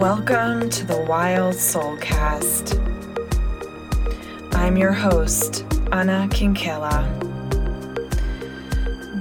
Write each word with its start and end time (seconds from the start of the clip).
Welcome 0.00 0.70
to 0.70 0.86
the 0.86 0.98
Wild 0.98 1.56
Soulcast. 1.56 2.78
I'm 4.54 4.78
your 4.78 4.94
host, 4.94 5.66
Anna 5.92 6.26
Kinkela. 6.30 7.04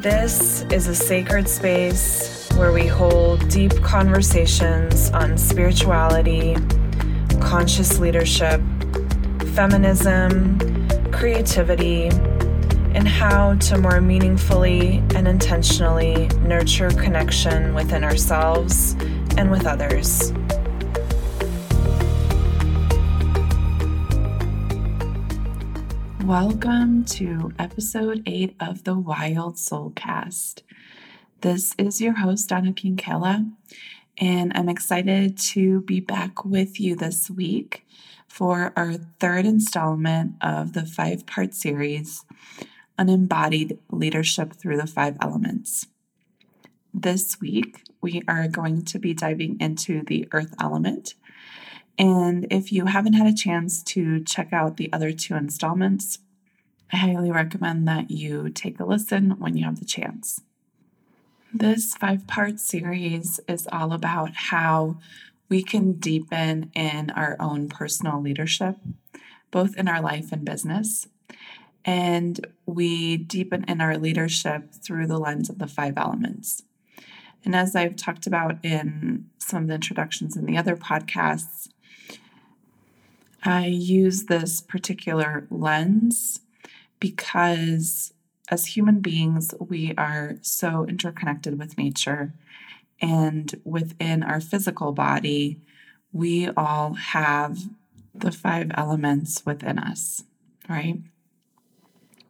This 0.02 0.62
is 0.72 0.88
a 0.88 0.96
sacred 0.96 1.50
space 1.50 2.48
where 2.56 2.72
we 2.72 2.88
hold 2.88 3.46
deep 3.50 3.74
conversations 3.82 5.12
on 5.12 5.38
spirituality, 5.38 6.56
conscious 7.42 8.00
leadership, 8.00 8.62
feminism, 9.54 10.88
creativity, 11.12 12.06
and 12.94 13.06
how 13.06 13.56
to 13.56 13.78
more 13.78 14.00
meaningfully 14.00 15.04
and 15.14 15.28
intentionally 15.28 16.30
nurture 16.38 16.90
connection 16.92 17.74
within 17.74 18.06
ourselves 18.06 18.94
and 19.36 19.52
with 19.52 19.68
others. 19.68 20.32
Welcome 26.30 27.06
to 27.06 27.54
episode 27.58 28.22
8 28.28 28.56
of 28.60 28.84
the 28.84 28.94
Wild 28.94 29.58
Soul 29.58 29.92
Cast. 29.96 30.62
This 31.42 31.74
is 31.80 32.00
your 32.00 32.20
host, 32.20 32.50
Donna 32.50 32.72
Kinkela, 32.72 33.52
and 34.16 34.52
I'm 34.54 34.70
excited 34.70 35.40
to 35.40 35.82
be 35.82 36.00
back 36.00 36.46
with 36.46 36.80
you 36.80 36.96
this 36.96 37.32
week 37.32 37.84
for 38.28 38.74
our 38.76 38.94
third 39.20 39.48
installment 39.48 40.34
of 40.40 40.74
the 40.74 40.86
five 40.86 41.26
part 41.26 41.56
series 41.56 42.24
Unembodied 43.00 43.80
Leadership 43.90 44.54
Through 44.54 44.78
the 44.78 44.86
Five 44.86 45.18
Elements. 45.20 45.88
This 46.94 47.42
week, 47.42 47.86
we 48.02 48.22
are 48.28 48.48
going 48.48 48.86
to 48.86 49.00
be 49.00 49.16
diving 49.16 49.58
into 49.60 50.04
the 50.04 50.28
earth 50.32 50.54
element 50.62 51.16
and 52.00 52.48
if 52.50 52.72
you 52.72 52.86
haven't 52.86 53.14
had 53.14 53.28
a 53.28 53.36
chance 53.36 53.84
to 53.84 54.24
check 54.24 54.54
out 54.54 54.78
the 54.78 54.92
other 54.94 55.12
two 55.12 55.36
installments, 55.36 56.20
I 56.94 56.98
highly 56.98 57.30
recommend 57.30 57.88
that 57.90 58.10
you 58.10 58.50
take 58.50 58.80
a 58.80 58.86
listen 58.86 59.32
when 59.32 59.58
you 59.58 59.66
have 59.66 59.80
the 59.80 59.86
chance. 59.86 60.42
This 61.54 61.94
five 61.96 62.26
part 62.26 62.62
series 62.62 63.42
is 63.50 63.68
all 63.72 63.92
about 63.92 64.32
how 64.34 64.98
we 65.50 65.62
can 65.62 65.94
deepen 65.94 66.72
in 66.74 67.10
our 67.12 67.36
own 67.38 67.68
personal 67.68 68.22
leadership, 68.22 68.78
both 69.52 69.76
in 69.76 69.90
our 69.90 70.02
life 70.02 70.32
and 70.32 70.46
business. 70.46 71.08
And 71.84 72.48
we 72.66 73.18
deepen 73.18 73.66
in 73.68 73.82
our 73.82 73.98
leadership 73.98 74.72
through 74.74 75.08
the 75.08 75.18
lens 75.18 75.50
of 75.50 75.60
the 75.60 75.68
five 75.68 75.98
elements. 75.98 76.64
And 77.44 77.56
as 77.56 77.76
I've 77.76 77.96
talked 77.96 78.28
about 78.28 78.64
in 78.64 79.26
some 79.38 79.64
of 79.64 79.68
the 79.68 79.76
introductions 79.76 80.38
in 80.38 80.46
the 80.46 80.58
other 80.58 80.76
podcasts, 80.76 81.68
I 83.44 83.66
use 83.68 84.26
this 84.26 84.62
particular 84.62 85.48
lens 85.50 86.42
because 87.00 88.14
as 88.50 88.66
human 88.66 89.00
beings, 89.00 89.54
we 89.60 89.94
are 89.98 90.36
so 90.42 90.86
interconnected 90.86 91.58
with 91.58 91.78
nature. 91.78 92.34
And 93.02 93.62
within 93.64 94.24
our 94.24 94.42
physical 94.42 94.92
body, 94.92 95.62
we 96.12 96.50
all 96.50 96.94
have 96.96 97.60
the 98.14 98.32
five 98.32 98.72
elements 98.74 99.46
within 99.46 99.78
us, 99.80 100.24
right? 100.68 101.00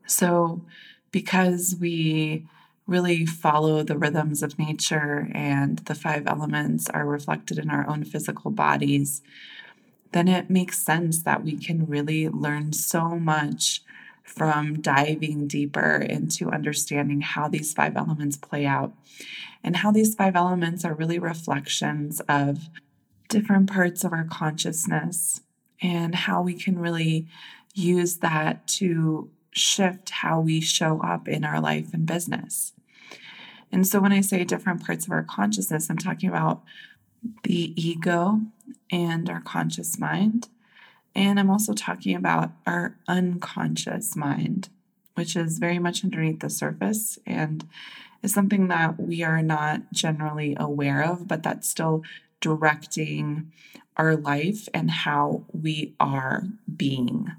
So, 0.06 0.66
because 1.12 1.76
we 1.80 2.46
really 2.86 3.26
follow 3.26 3.84
the 3.84 3.98
rhythms 3.98 4.44
of 4.44 4.60
nature 4.60 5.30
and 5.34 5.80
the 5.80 5.96
five 5.96 6.28
elements 6.28 6.90
are 6.90 7.06
reflected 7.06 7.58
in 7.58 7.70
our 7.70 7.88
own 7.88 8.04
physical 8.04 8.52
bodies, 8.52 9.22
then 10.12 10.28
it 10.28 10.50
makes 10.50 10.80
sense 10.80 11.24
that 11.24 11.44
we 11.44 11.58
can 11.58 11.86
really 11.86 12.28
learn 12.30 12.74
so 12.74 13.20
much 13.20 13.84
from 14.24 14.80
diving 14.82 15.48
deeper 15.48 15.98
into 15.98 16.50
understanding 16.50 17.22
how 17.22 17.48
these 17.48 17.74
five 17.74 17.98
elements 17.98 18.38
play 18.38 18.66
out 18.66 18.94
and 19.64 19.78
how 19.78 19.92
these 19.92 20.16
five 20.16 20.36
elements 20.36 20.86
are 20.86 20.94
really 20.94 21.20
reflections 21.20 22.22
of 22.30 22.70
different 23.28 23.70
parts 23.70 24.04
of 24.04 24.14
our 24.14 24.26
consciousness 24.26 25.42
and 25.82 26.14
how 26.14 26.42
we 26.42 26.54
can 26.54 26.78
really 26.78 27.28
use 27.74 28.18
that 28.18 28.68
to 28.68 29.30
shift 29.52 30.10
how 30.10 30.40
we 30.40 30.62
show 30.62 31.02
up 31.02 31.28
in 31.28 31.44
our 31.44 31.60
life 31.60 31.94
and 31.94 32.06
business. 32.06 32.74
And 33.72 33.86
so 33.86 34.00
when 34.00 34.12
I 34.12 34.22
say 34.22 34.44
different 34.44 34.86
parts 34.86 35.06
of 35.06 35.12
our 35.12 35.24
consciousness, 35.24 35.90
I'm 35.90 35.98
talking 35.98 36.30
about 36.30 36.64
the 37.44 37.74
ego 37.82 38.42
and 38.92 39.30
our 39.30 39.42
conscious 39.42 40.00
mind. 40.00 40.50
And 41.16 41.40
I'm 41.40 41.50
also 41.50 41.74
talking 41.74 42.16
about 42.16 42.52
our 42.66 42.96
unconscious 43.08 44.16
mind, 44.16 44.70
which 45.16 45.36
is 45.36 45.60
very 45.60 45.80
much 45.80 46.04
underneath 46.04 46.40
the 46.40 46.50
surface 46.50 47.20
and 47.26 47.68
is 48.22 48.34
something 48.34 48.68
that 48.68 49.00
we 49.00 49.24
are 49.24 49.42
not 49.42 49.92
generally 49.92 50.56
aware 50.60 51.04
of, 51.04 51.28
but 51.28 51.44
that's 51.44 51.68
still 51.68 52.04
directing 52.42 53.52
our 53.98 54.16
life 54.16 54.70
and 54.74 54.92
how 54.92 55.44
we 55.52 55.94
are 56.00 56.44
being. 56.76 57.32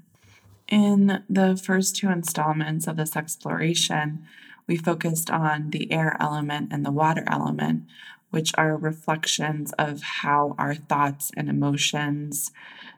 In 0.67 1.23
the 1.29 1.57
first 1.57 1.95
two 1.95 2.09
installments 2.09 2.87
of 2.87 2.97
this 2.97 3.15
exploration, 3.15 4.25
we 4.67 4.77
focused 4.77 5.29
on 5.29 5.71
the 5.71 5.91
air 5.91 6.15
element 6.19 6.71
and 6.71 6.85
the 6.85 6.91
water 6.91 7.25
element, 7.27 7.83
which 8.31 8.51
are 8.57 8.75
reflections 8.75 9.71
of 9.77 10.01
how 10.01 10.55
our 10.57 10.73
thoughts 10.73 11.31
and 11.37 11.49
emotions 11.49 12.51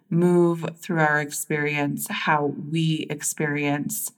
move 0.09 0.65
through 0.77 0.99
our 0.99 1.19
experience, 1.19 2.07
how 2.09 2.53
we 2.71 3.05
experience 3.09 4.11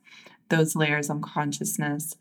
those 0.49 0.75
layers 0.75 1.09
of 1.09 1.21
consciousness, 1.21 2.15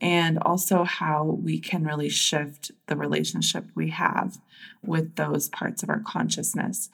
and 0.00 0.38
also 0.40 0.82
how 0.82 1.24
we 1.24 1.60
can 1.60 1.84
really 1.84 2.08
shift 2.08 2.72
the 2.86 2.96
relationship 2.96 3.66
we 3.74 3.90
have 3.90 4.38
with 4.82 5.14
those 5.14 5.48
parts 5.50 5.82
of 5.82 5.88
our 5.88 6.00
consciousness. 6.00 6.90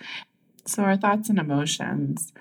So, 0.67 0.83
our 0.83 0.97
thoughts 0.97 1.31
and 1.31 1.39
emotions 1.39 2.33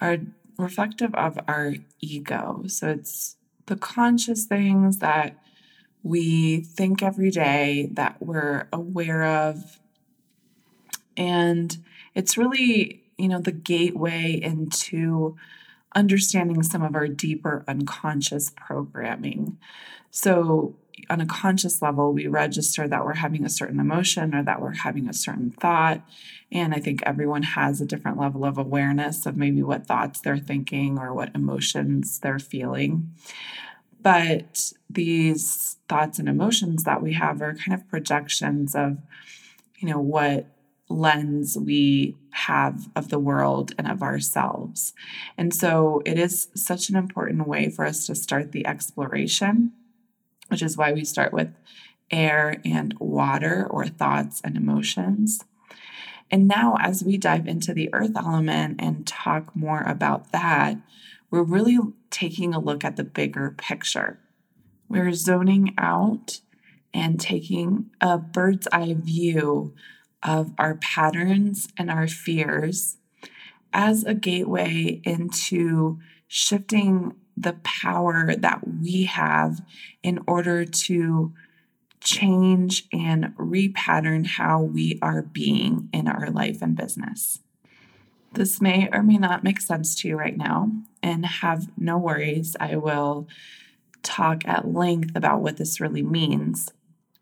are 0.00 0.18
reflective 0.58 1.14
of 1.14 1.38
our 1.48 1.74
ego. 2.00 2.64
So, 2.66 2.88
it's 2.88 3.36
the 3.64 3.76
conscious 3.76 4.44
things 4.44 4.98
that 4.98 5.38
we 6.02 6.60
think 6.60 7.02
every 7.02 7.30
day 7.30 7.88
that 7.92 8.16
we're 8.20 8.68
aware 8.72 9.24
of. 9.24 9.78
And 11.16 11.76
it's 12.14 12.36
really, 12.36 13.02
you 13.18 13.28
know, 13.28 13.40
the 13.40 13.52
gateway 13.52 14.38
into 14.40 15.36
understanding 15.94 16.62
some 16.62 16.82
of 16.82 16.94
our 16.94 17.08
deeper 17.08 17.64
unconscious 17.66 18.50
programming. 18.50 19.58
So, 20.10 20.76
on 21.10 21.20
a 21.20 21.26
conscious 21.26 21.82
level, 21.82 22.12
we 22.12 22.26
register 22.26 22.88
that 22.88 23.04
we're 23.04 23.14
having 23.14 23.44
a 23.44 23.50
certain 23.50 23.78
emotion 23.78 24.34
or 24.34 24.42
that 24.42 24.62
we're 24.62 24.72
having 24.72 25.08
a 25.08 25.12
certain 25.12 25.50
thought. 25.50 26.00
And 26.50 26.72
I 26.72 26.78
think 26.78 27.02
everyone 27.02 27.42
has 27.42 27.80
a 27.80 27.86
different 27.86 28.18
level 28.18 28.44
of 28.44 28.56
awareness 28.56 29.26
of 29.26 29.36
maybe 29.36 29.62
what 29.62 29.86
thoughts 29.86 30.20
they're 30.20 30.38
thinking 30.38 30.98
or 30.98 31.12
what 31.12 31.34
emotions 31.34 32.18
they're 32.20 32.38
feeling. 32.38 33.12
But 34.02 34.72
these 34.88 35.76
thoughts 35.88 36.18
and 36.18 36.28
emotions 36.28 36.84
that 36.84 37.02
we 37.02 37.14
have 37.14 37.42
are 37.42 37.54
kind 37.54 37.78
of 37.78 37.88
projections 37.88 38.74
of, 38.74 38.98
you 39.78 39.88
know, 39.88 40.00
what 40.00 40.46
lens 40.88 41.58
we 41.58 42.16
have 42.30 42.88
of 42.94 43.08
the 43.08 43.18
world 43.18 43.72
and 43.76 43.90
of 43.90 44.02
ourselves. 44.02 44.92
And 45.36 45.52
so 45.52 46.02
it 46.04 46.18
is 46.18 46.48
such 46.54 46.88
an 46.88 46.96
important 46.96 47.48
way 47.48 47.68
for 47.70 47.84
us 47.84 48.06
to 48.06 48.14
start 48.14 48.52
the 48.52 48.66
exploration, 48.66 49.72
which 50.48 50.62
is 50.62 50.76
why 50.76 50.92
we 50.92 51.04
start 51.04 51.32
with 51.32 51.48
air 52.10 52.60
and 52.64 52.94
water 53.00 53.66
or 53.68 53.86
thoughts 53.86 54.40
and 54.44 54.56
emotions. 54.56 55.44
And 56.30 56.48
now, 56.48 56.76
as 56.80 57.04
we 57.04 57.18
dive 57.18 57.46
into 57.46 57.72
the 57.72 57.92
earth 57.92 58.16
element 58.16 58.80
and 58.80 59.06
talk 59.06 59.54
more 59.54 59.82
about 59.82 60.32
that, 60.32 60.76
we're 61.30 61.42
really 61.42 61.78
taking 62.10 62.54
a 62.54 62.60
look 62.60 62.84
at 62.84 62.96
the 62.96 63.04
bigger 63.04 63.54
picture. 63.56 64.18
We're 64.88 65.12
zoning 65.12 65.74
out 65.78 66.40
and 66.94 67.20
taking 67.20 67.90
a 68.00 68.18
bird's 68.18 68.68
eye 68.72 68.96
view 68.98 69.74
of 70.22 70.52
our 70.58 70.76
patterns 70.76 71.68
and 71.76 71.90
our 71.90 72.08
fears 72.08 72.96
as 73.72 74.04
a 74.04 74.14
gateway 74.14 75.00
into 75.04 75.98
shifting 76.26 77.14
the 77.36 77.54
power 77.64 78.34
that 78.34 78.60
we 78.80 79.04
have 79.04 79.60
in 80.02 80.20
order 80.26 80.64
to 80.64 81.34
change 82.00 82.84
and 82.92 83.34
repattern 83.36 84.26
how 84.26 84.62
we 84.62 84.98
are 85.02 85.22
being 85.22 85.88
in 85.92 86.08
our 86.08 86.30
life 86.30 86.62
and 86.62 86.76
business. 86.76 87.40
This 88.36 88.60
may 88.60 88.90
or 88.92 89.02
may 89.02 89.16
not 89.16 89.44
make 89.44 89.62
sense 89.62 89.94
to 89.96 90.08
you 90.08 90.16
right 90.18 90.36
now, 90.36 90.70
and 91.02 91.24
have 91.24 91.70
no 91.78 91.96
worries. 91.96 92.54
I 92.60 92.76
will 92.76 93.28
talk 94.02 94.46
at 94.46 94.74
length 94.74 95.16
about 95.16 95.40
what 95.40 95.56
this 95.56 95.80
really 95.80 96.02
means. 96.02 96.70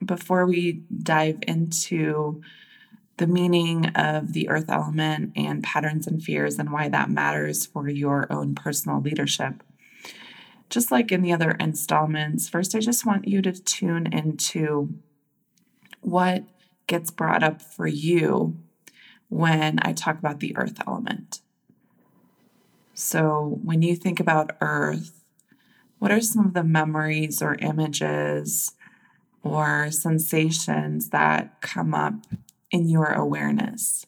Before 0.04 0.44
we 0.44 0.82
dive 0.92 1.38
into 1.46 2.42
the 3.18 3.28
meaning 3.28 3.86
of 3.90 4.32
the 4.32 4.48
earth 4.48 4.68
element 4.68 5.34
and 5.36 5.62
patterns 5.62 6.08
and 6.08 6.20
fears 6.20 6.58
and 6.58 6.72
why 6.72 6.88
that 6.88 7.10
matters 7.10 7.64
for 7.64 7.88
your 7.88 8.26
own 8.28 8.56
personal 8.56 9.00
leadership. 9.00 9.62
Just 10.68 10.90
like 10.90 11.12
in 11.12 11.22
the 11.22 11.32
other 11.32 11.52
installments, 11.52 12.48
first 12.48 12.74
I 12.74 12.80
just 12.80 13.06
want 13.06 13.28
you 13.28 13.40
to 13.42 13.52
tune 13.52 14.12
into 14.12 14.96
what 16.00 16.42
gets 16.88 17.12
brought 17.12 17.44
up 17.44 17.62
for 17.62 17.86
you 17.86 18.56
when 19.28 19.78
I 19.82 19.92
talk 19.92 20.18
about 20.18 20.40
the 20.40 20.56
earth 20.56 20.78
element. 20.86 21.40
So, 22.94 23.58
when 23.64 23.82
you 23.82 23.96
think 23.96 24.20
about 24.20 24.56
earth, 24.60 25.20
what 25.98 26.12
are 26.12 26.20
some 26.20 26.46
of 26.46 26.54
the 26.54 26.64
memories 26.64 27.42
or 27.42 27.56
images 27.56 28.72
or 29.42 29.90
sensations 29.90 31.10
that 31.10 31.60
come 31.60 31.94
up 31.94 32.14
in 32.70 32.88
your 32.88 33.06
awareness? 33.06 34.06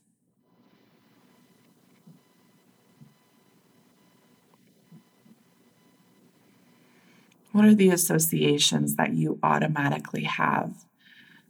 What 7.52 7.64
are 7.64 7.74
the 7.74 7.90
associations 7.90 8.96
that 8.96 9.14
you 9.14 9.38
automatically 9.42 10.24
have? 10.24 10.86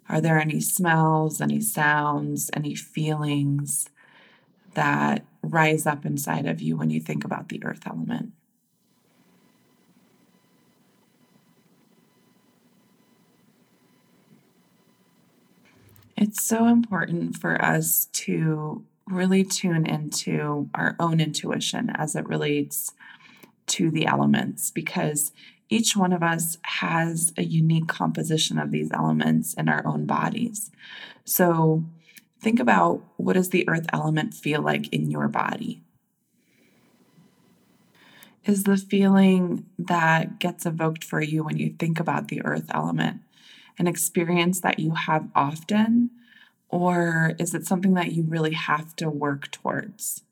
Are 0.09 0.21
there 0.21 0.39
any 0.39 0.61
smells, 0.61 1.41
any 1.41 1.61
sounds, 1.61 2.51
any 2.55 2.75
feelings 2.75 3.89
that 4.75 5.25
rise 5.43 5.87
up 5.87 6.07
inside 6.07 6.47
of 6.47 6.61
you 6.61 6.77
when 6.77 6.91
you 6.91 7.01
think 7.01 7.25
about 7.25 7.49
the 7.49 7.63
earth 7.65 7.87
element? 7.87 8.33
It's 16.17 16.43
so 16.43 16.67
important 16.67 17.37
for 17.37 17.63
us 17.63 18.07
to 18.13 18.85
really 19.07 19.45
tune 19.45 19.87
into 19.87 20.69
our 20.75 20.97
own 20.99 21.21
intuition 21.21 21.91
as 21.95 22.17
it 22.17 22.27
relates 22.27 22.93
to 23.67 23.91
the 23.91 24.07
elements 24.07 24.71
because 24.71 25.33
each 25.69 25.97
one 25.97 26.13
of 26.13 26.23
us 26.23 26.59
has 26.63 27.33
a 27.37 27.43
unique 27.43 27.89
composition 27.89 28.59
of 28.59 28.71
these 28.71 28.91
elements 28.93 29.55
in 29.55 29.69
our 29.69 29.85
own 29.87 30.07
bodies. 30.07 30.71
So 31.25 31.85
think 32.41 32.61
about 32.61 33.03
what 33.17 33.33
does 33.33 33.51
the 33.51 33.69
earth 33.69 33.87
element 33.93 34.35
feel 34.35 34.63
like 34.63 34.93
in 34.93 35.11
your 35.11 35.29
body? 35.29 35.83
Is 38.45 38.63
the 38.63 38.77
feeling 38.77 39.67
that 39.77 40.39
gets 40.39 40.67
evoked 40.67 41.03
for 41.03 41.21
you 41.21 41.43
when 41.43 41.57
you 41.57 41.75
think 41.77 41.99
about 41.99 42.29
the 42.29 42.45
earth 42.45 42.67
element 42.71 43.23
an 43.79 43.87
experience 43.87 44.61
that 44.61 44.79
you 44.79 44.93
have 44.93 45.29
often, 45.35 46.11
or 46.69 47.35
is 47.39 47.55
it 47.55 47.67
something 47.67 47.95
that 47.95 48.13
you 48.13 48.23
really 48.23 48.55
have 48.55 48.97
to 48.97 49.11
work 49.11 49.51
towards? 49.51 50.23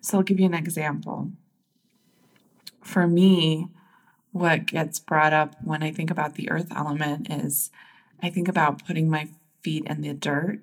So 0.00 0.18
I'll 0.18 0.24
give 0.24 0.38
you 0.38 0.46
an 0.46 0.54
example. 0.54 1.32
For 2.82 3.06
me, 3.06 3.68
what 4.32 4.66
gets 4.66 4.98
brought 4.98 5.32
up 5.32 5.56
when 5.62 5.82
I 5.82 5.92
think 5.92 6.10
about 6.10 6.34
the 6.34 6.50
earth 6.50 6.68
element 6.74 7.30
is 7.30 7.70
I 8.22 8.30
think 8.30 8.48
about 8.48 8.86
putting 8.86 9.08
my 9.08 9.28
feet 9.62 9.84
in 9.86 10.02
the 10.02 10.14
dirt 10.14 10.60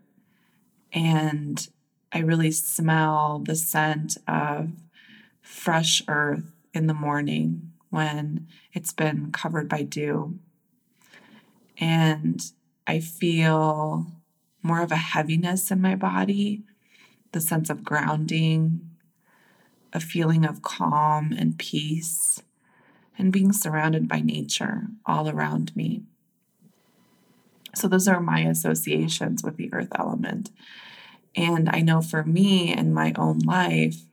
and 0.93 1.67
I 2.11 2.19
really 2.19 2.51
smell 2.51 3.39
the 3.39 3.55
scent 3.55 4.17
of 4.27 4.71
fresh 5.41 6.01
earth 6.07 6.53
in 6.73 6.87
the 6.87 6.93
morning 6.93 7.73
when 7.89 8.47
it's 8.73 8.93
been 8.93 9.31
covered 9.31 9.67
by 9.67 9.83
dew. 9.83 10.39
And 11.77 12.41
I 12.87 12.99
feel 12.99 14.07
more 14.63 14.81
of 14.81 14.91
a 14.91 14.97
heaviness 14.97 15.71
in 15.71 15.81
my 15.81 15.95
body, 15.95 16.63
the 17.33 17.41
sense 17.41 17.69
of 17.69 17.83
grounding, 17.83 18.89
a 19.91 19.99
feeling 19.99 20.45
of 20.45 20.61
calm 20.61 21.33
and 21.37 21.57
peace, 21.57 22.41
and 23.17 23.31
being 23.31 23.53
surrounded 23.53 24.07
by 24.07 24.19
nature 24.19 24.87
all 25.05 25.29
around 25.29 25.75
me. 25.75 26.03
So, 27.73 27.87
those 27.87 28.07
are 28.07 28.21
my 28.21 28.41
associations 28.41 29.43
with 29.43 29.57
the 29.57 29.73
earth 29.73 29.89
element. 29.95 30.49
And 31.35 31.69
I 31.69 31.81
know 31.81 32.01
for 32.01 32.23
me 32.23 32.73
in 32.73 32.93
my 32.93 33.13
own 33.17 33.39
life, 33.39 34.03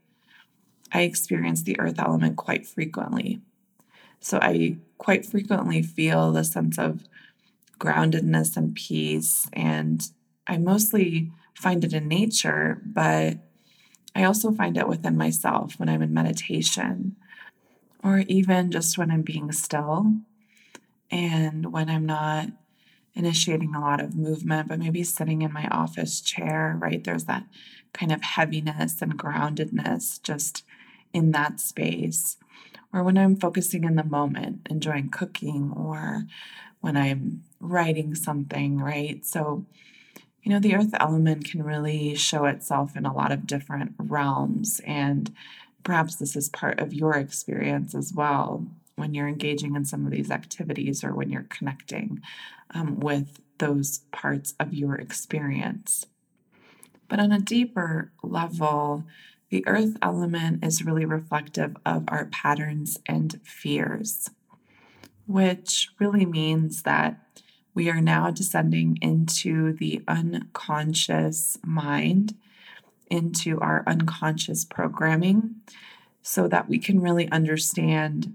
I 0.92 1.02
experience 1.02 1.62
the 1.62 1.78
earth 1.78 1.98
element 1.98 2.36
quite 2.36 2.66
frequently. 2.66 3.40
So, 4.20 4.38
I 4.42 4.78
quite 4.98 5.24
frequently 5.24 5.82
feel 5.82 6.32
the 6.32 6.44
sense 6.44 6.78
of 6.78 7.04
groundedness 7.78 8.56
and 8.56 8.74
peace. 8.74 9.48
And 9.52 10.08
I 10.46 10.58
mostly 10.58 11.30
find 11.54 11.84
it 11.84 11.92
in 11.92 12.08
nature, 12.08 12.80
but 12.84 13.38
I 14.14 14.24
also 14.24 14.52
find 14.52 14.76
it 14.76 14.88
within 14.88 15.16
myself 15.16 15.78
when 15.78 15.88
I'm 15.88 16.02
in 16.02 16.12
meditation 16.12 17.16
or 18.02 18.20
even 18.28 18.70
just 18.70 18.98
when 18.98 19.10
I'm 19.10 19.22
being 19.22 19.52
still 19.52 20.14
and 21.10 21.72
when 21.72 21.88
I'm 21.88 22.06
not 22.06 22.48
initiating 23.14 23.74
a 23.74 23.80
lot 23.80 24.00
of 24.00 24.16
movement, 24.16 24.68
but 24.68 24.78
maybe 24.78 25.04
sitting 25.04 25.42
in 25.42 25.52
my 25.52 25.66
office 25.68 26.20
chair, 26.20 26.76
right? 26.80 27.02
There's 27.04 27.24
that 27.24 27.44
kind 27.92 28.10
of 28.10 28.22
heaviness 28.22 29.02
and 29.02 29.18
groundedness 29.18 30.22
just 30.22 30.64
in 31.12 31.32
that 31.32 31.60
space. 31.60 32.38
Or 32.92 33.02
when 33.02 33.18
I'm 33.18 33.36
focusing 33.36 33.84
in 33.84 33.96
the 33.96 34.04
moment, 34.04 34.66
enjoying 34.70 35.10
cooking, 35.10 35.72
or 35.74 36.24
when 36.80 36.96
I'm 36.96 37.42
writing 37.60 38.14
something, 38.14 38.78
right? 38.78 39.24
So, 39.24 39.64
you 40.42 40.50
know, 40.50 40.58
the 40.58 40.74
earth 40.74 40.94
element 40.98 41.44
can 41.44 41.62
really 41.62 42.14
show 42.16 42.44
itself 42.46 42.96
in 42.96 43.06
a 43.06 43.14
lot 43.14 43.32
of 43.32 43.46
different 43.46 43.92
realms. 43.98 44.80
And 44.86 45.32
perhaps 45.84 46.16
this 46.16 46.36
is 46.36 46.48
part 46.48 46.80
of 46.80 46.92
your 46.92 47.14
experience 47.14 47.94
as 47.94 48.12
well 48.14 48.66
when 48.96 49.14
you're 49.14 49.28
engaging 49.28 49.74
in 49.74 49.84
some 49.84 50.04
of 50.04 50.12
these 50.12 50.30
activities 50.30 51.02
or 51.02 51.14
when 51.14 51.30
you're 51.30 51.46
connecting 51.48 52.20
um, 52.74 53.00
with 53.00 53.40
those 53.58 54.00
parts 54.12 54.54
of 54.60 54.74
your 54.74 54.94
experience. 54.96 56.06
But 57.08 57.20
on 57.20 57.32
a 57.32 57.40
deeper 57.40 58.12
level, 58.22 59.04
the 59.50 59.66
earth 59.66 59.96
element 60.00 60.64
is 60.64 60.84
really 60.84 61.04
reflective 61.04 61.76
of 61.84 62.04
our 62.08 62.26
patterns 62.26 62.98
and 63.06 63.38
fears, 63.44 64.30
which 65.26 65.90
really 65.98 66.24
means 66.24 66.82
that 66.84 67.18
we 67.74 67.90
are 67.90 68.00
now 68.00 68.30
descending 68.30 68.98
into 69.00 69.72
the 69.74 70.02
unconscious 70.08 71.58
mind, 71.64 72.34
into 73.12 73.60
our 73.60 73.84
unconscious 73.86 74.64
programming, 74.64 75.54
so 76.22 76.48
that 76.48 76.68
we 76.68 76.78
can 76.78 77.00
really 77.00 77.30
understand 77.30 78.34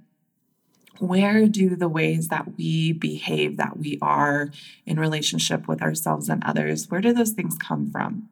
where 0.99 1.47
do 1.47 1.75
the 1.75 1.89
ways 1.89 2.27
that 2.29 2.57
we 2.57 2.91
behave, 2.91 3.57
that 3.57 3.77
we 3.77 3.99
are 4.01 4.49
in 4.85 4.99
relationship 4.99 5.67
with 5.67 5.81
ourselves 5.81 6.27
and 6.29 6.43
others, 6.43 6.89
where 6.89 7.01
do 7.01 7.13
those 7.13 7.31
things 7.31 7.55
come 7.57 7.89
from? 7.91 8.29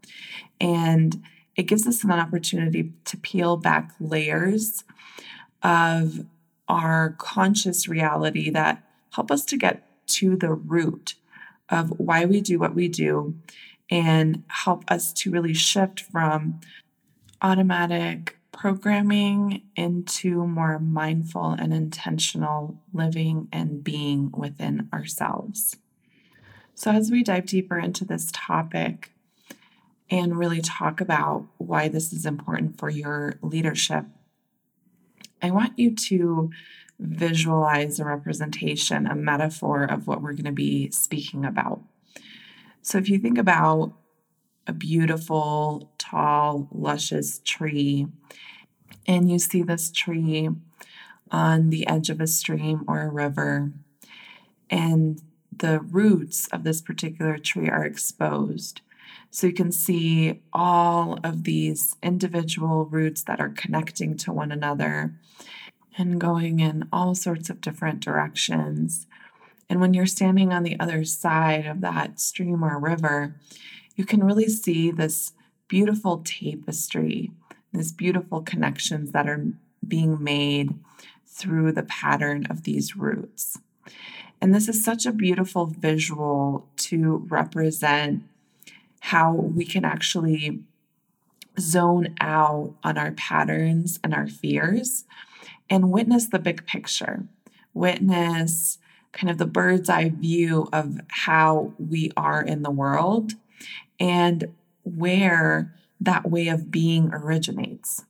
And 0.60 1.24
it 1.56 1.64
gives 1.64 1.88
us 1.88 2.04
an 2.04 2.12
opportunity 2.12 2.92
to 3.06 3.18
peel 3.18 3.56
back 3.56 3.92
layers 4.00 4.84
of 5.64 6.26
our 6.68 7.16
conscious 7.18 7.88
reality 7.88 8.50
that 8.50 8.84
help 9.12 9.32
us 9.32 9.46
to 9.46 9.58
get 9.58 9.88
to 10.08 10.36
the 10.36 10.52
root 10.52 11.16
of 11.70 11.92
why 12.00 12.26
we 12.26 12.42
do 12.42 12.60
what 12.60 12.76
we 12.76 12.88
do 12.88 13.36
and 13.90 14.44
help 14.48 14.84
us 14.88 15.14
to 15.14 15.32
really 15.32 15.54
shift 15.54 16.02
from 16.02 16.60
automatic 17.42 18.38
programming 18.52 19.62
into 19.76 20.48
more 20.48 20.80
mindful 20.80 21.52
and 21.52 21.74
intentional 21.74 22.82
living 22.94 23.48
and 23.52 23.84
being 23.84 24.32
within 24.32 24.88
ourselves. 24.94 25.76
So, 26.74 26.92
as 26.92 27.12
we 27.12 27.24
dive 27.24 27.46
deeper 27.46 27.78
into 27.78 28.06
this 28.06 28.30
topic 28.34 29.12
and 30.10 30.38
really 30.38 30.62
talk 30.62 31.02
about 31.02 31.46
why 31.58 31.88
this 31.88 32.14
is 32.14 32.26
important 32.26 32.78
for 32.78 32.90
your 32.90 33.38
leadership, 33.42 34.06
I 35.42 35.52
want 35.52 35.78
you 35.78 35.94
to 35.96 36.50
visualize 37.00 38.00
a 38.00 38.06
representation, 38.06 39.06
a 39.06 39.16
metaphor 39.16 39.84
of 39.84 40.08
what 40.08 40.22
we're 40.22 40.34
going 40.34 40.46
to 40.46 40.52
be 40.52 40.90
speaking 40.92 41.46
about. 41.46 41.82
So, 42.86 43.00
if 43.00 43.10
you 43.10 43.18
think 43.18 43.40
about 43.40 43.94
a 44.68 44.72
beautiful, 44.72 45.92
tall, 45.98 46.68
luscious 46.72 47.42
tree, 47.44 48.06
and 49.08 49.28
you 49.28 49.40
see 49.40 49.64
this 49.64 49.90
tree 49.90 50.52
on 51.32 51.72
the 51.72 51.88
edge 51.88 52.12
of 52.12 52.22
a 52.22 52.28
stream 52.28 52.86
or 52.88 53.02
a 53.02 53.10
river, 53.10 53.72
and 54.70 55.20
the 55.52 55.80
roots 55.80 56.48
of 56.50 56.64
this 56.64 56.80
particular 56.80 57.40
tree 57.40 57.68
are 57.68 57.84
exposed. 57.84 58.82
So 59.32 59.48
you 59.48 59.54
can 59.54 59.72
see 59.72 60.44
all 60.54 61.18
of 61.24 61.44
these 61.44 61.96
individual 62.04 62.86
roots 62.86 63.24
that 63.24 63.40
are 63.40 63.50
connecting 63.50 64.16
to 64.18 64.32
one 64.32 64.52
another 64.52 65.16
and 65.98 66.22
going 66.22 66.60
in 66.60 66.88
all 66.94 67.16
sorts 67.16 67.50
of 67.50 67.62
different 67.62 68.02
directions. 68.02 69.08
And 69.70 69.82
when 69.82 69.94
you're 69.94 70.06
standing 70.06 70.54
on 70.54 70.64
the 70.64 70.80
other 70.80 71.04
side 71.06 71.66
of 71.66 71.82
that 71.82 72.20
stream 72.20 72.64
or 72.64 72.80
river, 72.80 73.36
you 73.96 74.06
can 74.06 74.24
really 74.24 74.48
see 74.48 74.92
this 74.92 75.34
beautiful 75.68 76.22
tapestry, 76.24 77.32
these 77.74 77.92
beautiful 77.92 78.42
connections 78.42 79.12
that 79.12 79.28
are 79.28 79.46
being 79.88 80.24
made 80.24 80.78
through 81.26 81.72
the 81.72 81.84
pattern 81.84 82.46
of 82.50 82.64
these 82.64 82.96
roots. 82.96 83.58
And 84.42 84.54
this 84.54 84.68
is 84.70 84.84
such 84.84 85.06
a 85.06 85.12
beautiful 85.12 85.66
visual 85.66 86.68
to 86.78 87.26
represent 87.30 88.24
how 89.00 89.34
we 89.34 89.66
can 89.66 89.86
actually 89.86 90.60
zone 91.60 92.16
out 92.20 92.74
on 92.84 92.98
our 92.98 93.12
patterns 93.12 94.00
and 94.04 94.14
our 94.14 94.28
fears 94.28 95.06
and 95.70 95.92
witness 95.92 96.28
the 96.28 96.40
big 96.40 96.66
picture, 96.66 97.24
witness 97.74 98.78
kind 99.16 99.32
of 99.32 99.38
the 99.38 99.48
bird's 99.48 99.90
eye 99.90 100.10
view 100.10 100.68
of 100.72 101.00
how 101.08 101.74
we 101.80 102.12
are 102.16 102.44
in 102.44 102.62
the 102.62 102.70
world 102.70 103.34
and 104.00 104.46
where 104.84 105.74
that 106.00 106.30
way 106.30 106.50
of 106.50 106.70
being 106.70 107.10
originates. 107.12 108.06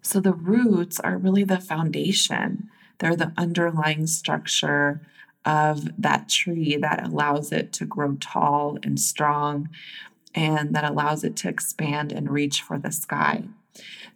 So 0.00 0.20
the 0.20 0.32
roots 0.32 1.00
are 1.00 1.18
really 1.18 1.44
the 1.44 1.60
foundation, 1.60 2.70
they're 2.98 3.16
the 3.16 3.32
underlying 3.36 4.06
structure 4.06 5.02
of 5.44 5.88
that 6.00 6.28
tree 6.28 6.76
that 6.76 7.04
allows 7.04 7.52
it 7.52 7.72
to 7.74 7.84
grow 7.84 8.16
tall 8.20 8.78
and 8.82 8.98
strong 8.98 9.68
and 10.34 10.74
that 10.74 10.84
allows 10.84 11.24
it 11.24 11.36
to 11.36 11.48
expand 11.48 12.12
and 12.12 12.30
reach 12.30 12.62
for 12.62 12.78
the 12.78 12.92
sky. 12.92 13.44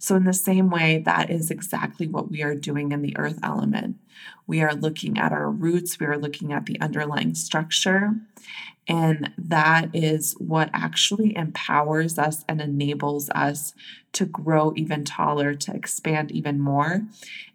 So, 0.01 0.17
in 0.17 0.25
the 0.25 0.33
same 0.33 0.71
way, 0.71 1.03
that 1.05 1.29
is 1.29 1.51
exactly 1.51 2.07
what 2.07 2.31
we 2.31 2.43
are 2.43 2.55
doing 2.55 2.91
in 2.91 3.03
the 3.03 3.15
earth 3.19 3.39
element. 3.43 3.97
We 4.47 4.63
are 4.63 4.75
looking 4.75 5.19
at 5.19 5.31
our 5.31 5.51
roots, 5.51 6.01
we 6.01 6.07
are 6.07 6.17
looking 6.17 6.55
at 6.55 6.65
the 6.65 6.81
underlying 6.81 7.35
structure, 7.35 8.15
and 8.89 9.31
that 9.37 9.91
is 9.93 10.35
what 10.39 10.71
actually 10.73 11.37
empowers 11.37 12.19
us 12.19 12.47
and 12.49 12.63
enables 12.63 13.29
us 13.31 13.75
to 14.15 14.25
grow 14.25 14.73
even 14.75 15.05
taller, 15.05 15.55
to 15.55 15.75
expand 15.75 16.33
even 16.33 16.59
more, 16.59 17.03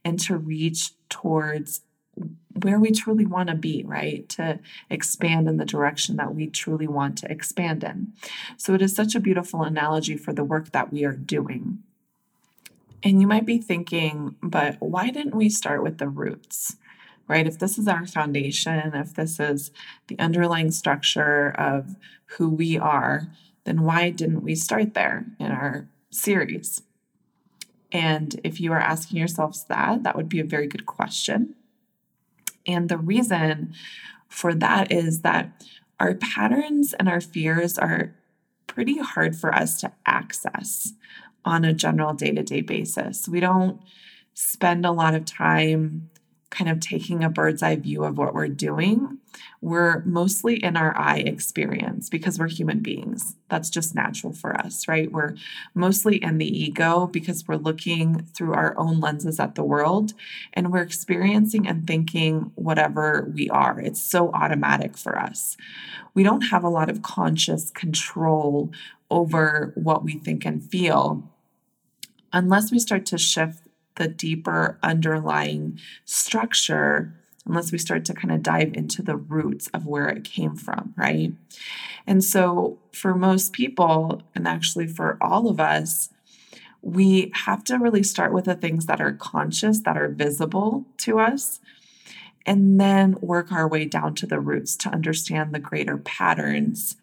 and 0.04 0.20
to 0.20 0.38
reach 0.38 0.92
towards 1.10 1.82
where 2.62 2.80
we 2.80 2.92
truly 2.92 3.25
want 3.25 3.50
to 3.50 3.56
be, 3.56 3.84
right? 3.88 4.30
To 4.30 4.60
expand 4.92 5.50
in 5.50 5.58
the 5.58 5.66
direction 5.66 6.16
that 6.18 6.36
we 6.36 6.46
truly 6.46 6.88
want 6.88 7.18
to 7.18 7.32
expand 7.32 7.84
in. 7.84 8.14
So, 8.56 8.75
it 8.75 8.84
is 8.84 8.96
such 8.96 9.16
a 9.16 9.20
beautiful 9.20 9.64
analogy 9.64 10.16
for 10.16 10.32
the 10.32 10.44
work 10.44 10.74
that 10.74 10.94
we 10.94 11.06
are 11.06 11.12
doing. 11.12 11.80
And 13.04 13.22
you 13.22 13.28
might 13.28 13.46
be 13.46 13.60
thinking, 13.60 14.36
but 14.42 14.78
why 14.80 15.12
didn't 15.12 15.36
we 15.36 15.50
start 15.50 15.84
with 15.84 16.00
the 16.00 16.08
roots? 16.08 16.78
Right? 17.28 17.48
If 17.48 17.58
this 17.58 17.78
is 17.78 17.88
our 17.88 18.06
foundation, 18.06 18.94
if 18.94 19.14
this 19.14 19.40
is 19.40 19.72
the 20.08 20.18
underlying 20.20 20.72
structure 20.72 21.50
of 21.58 21.96
who 22.38 22.50
we 22.50 22.78
are, 22.78 23.28
then 23.64 23.82
why 23.82 24.12
didn't 24.12 24.44
we 24.44 24.56
start 24.56 24.94
there 24.94 25.25
in 25.40 25.52
our 25.52 25.88
series? 26.12 26.84
And 27.92 28.40
if 28.44 28.60
you 28.60 28.74
are 28.74 28.80
asking 28.80 29.18
yourselves 29.18 29.66
that, 29.66 30.04
that 30.04 30.16
would 30.16 30.30
be 30.30 30.40
a 30.40 30.46
very 30.46 30.68
good 30.68 30.86
question. 30.86 31.56
And 32.68 32.90
the 32.90 32.98
reason 32.98 33.74
for 34.28 34.54
that 34.54 34.92
is 34.92 35.22
that 35.22 35.64
our 36.00 36.14
patterns 36.14 36.94
and 36.94 37.08
our 37.08 37.22
fears 37.22 37.78
are 37.78 38.14
pretty 38.68 38.98
hard 38.98 39.36
for 39.36 39.54
us 39.54 39.80
to 39.82 39.92
access 40.06 40.94
on 41.46 41.64
a 41.64 41.74
general 41.74 42.14
day 42.14 42.32
to 42.32 42.44
day 42.44 42.62
basis. 42.62 43.28
We 43.28 43.40
don't 43.40 43.80
spend 44.34 44.86
a 44.86 44.92
lot 44.92 45.16
of 45.16 45.25
time 45.25 46.10
kind 46.56 46.70
of 46.70 46.80
taking 46.80 47.24
a 47.24 47.30
bird's 47.30 47.62
eye 47.62 47.75
view 47.75 48.06
of 48.06 48.18
what 48.18 48.34
we're 48.34 48.48
doing. 48.48 49.18
We're 49.62 50.02
mostly 50.06 50.64
in 50.64 50.78
our 50.78 50.98
eye 50.98 51.18
experience 51.18 52.10
because 52.10 52.40
we're 52.40 52.48
human 52.48 52.80
beings. 52.80 53.36
That's 53.50 53.70
just 53.70 53.94
natural 53.94 54.32
for 54.32 54.56
us, 54.56 54.88
right? 54.88 55.12
We're 55.12 55.36
mostly 55.74 56.24
in 56.24 56.38
the 56.38 56.48
ego 56.48 57.08
because 57.08 57.46
we're 57.46 57.58
looking 57.58 58.25
through 58.34 58.54
our 58.54 58.78
own 58.78 59.02
lenses 59.02 59.40
at 59.40 59.56
the 59.56 59.64
world 59.64 60.14
and 60.54 60.72
we're 60.72 60.82
experiencing 60.82 61.68
and 61.68 61.86
thinking 61.86 62.52
whatever 62.56 63.30
we 63.34 63.50
are. 63.50 63.80
It's 63.80 64.02
so 64.02 64.32
automatic 64.32 64.98
for 64.98 65.20
us. 65.20 65.58
We 66.14 66.24
don't 66.24 66.42
have 66.42 66.64
a 66.64 66.70
lot 66.70 66.90
of 66.90 67.02
conscious 67.02 67.70
control 67.70 68.72
over 69.12 69.74
what 69.75 70.06
we 70.06 70.14
think 70.14 70.46
and 70.46 70.64
feel 70.64 71.30
unless 72.36 72.70
we 72.70 72.77
start 72.77 73.06
to 73.08 73.18
shift 73.18 73.68
the 73.96 74.08
deeper 74.10 74.77
underlying 74.84 75.80
structure, 76.04 77.15
unless 77.46 77.72
we 77.72 77.77
start 77.77 78.04
to 78.06 78.13
kind 78.13 78.32
of 78.32 78.44
dive 78.44 78.74
into 78.74 79.01
the 79.01 79.15
roots 79.15 79.68
of 79.74 79.88
where 79.88 80.10
it 80.10 80.25
came 80.25 80.56
from, 80.56 80.94
right? 80.98 81.32
And 82.06 82.24
so, 82.24 82.77
for 82.92 83.15
most 83.15 83.54
people, 83.54 84.22
and 84.36 84.48
actually 84.48 84.86
for 84.86 85.18
all 85.22 85.48
of 85.48 85.60
us, 85.60 86.10
we 86.82 87.32
have 87.34 87.63
to 87.63 87.77
really 87.77 88.04
start 88.04 88.34
with 88.34 88.46
the 88.46 88.54
things 88.54 88.86
that 88.86 89.01
are 89.01 89.13
conscious, 89.13 89.80
that 89.80 89.98
are 89.98 90.10
visible 90.10 90.86
to 90.98 91.20
us, 91.20 91.62
and 92.46 92.80
then 92.80 93.15
work 93.22 93.51
our 93.51 93.68
way 93.68 93.86
down 93.86 94.13
to 94.15 94.27
the 94.27 94.42
roots 94.42 94.75
to 94.75 94.89
understand 94.89 95.54
the 95.54 95.60
greater 95.60 95.98
patterns 95.98 96.98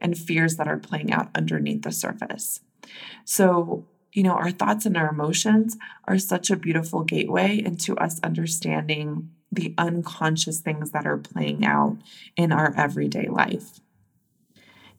and 0.00 0.16
fears 0.16 0.56
that 0.56 0.68
are 0.68 0.78
playing 0.78 1.12
out 1.12 1.28
underneath 1.34 1.82
the 1.82 1.92
surface. 1.92 2.60
So, 3.24 3.84
you 4.16 4.22
know, 4.22 4.32
our 4.32 4.50
thoughts 4.50 4.86
and 4.86 4.96
our 4.96 5.10
emotions 5.10 5.76
are 6.08 6.18
such 6.18 6.50
a 6.50 6.56
beautiful 6.56 7.04
gateway 7.04 7.62
into 7.62 7.94
us 7.98 8.18
understanding 8.22 9.28
the 9.52 9.74
unconscious 9.76 10.60
things 10.60 10.90
that 10.92 11.06
are 11.06 11.18
playing 11.18 11.66
out 11.66 11.98
in 12.34 12.50
our 12.50 12.74
everyday 12.78 13.28
life. 13.28 13.78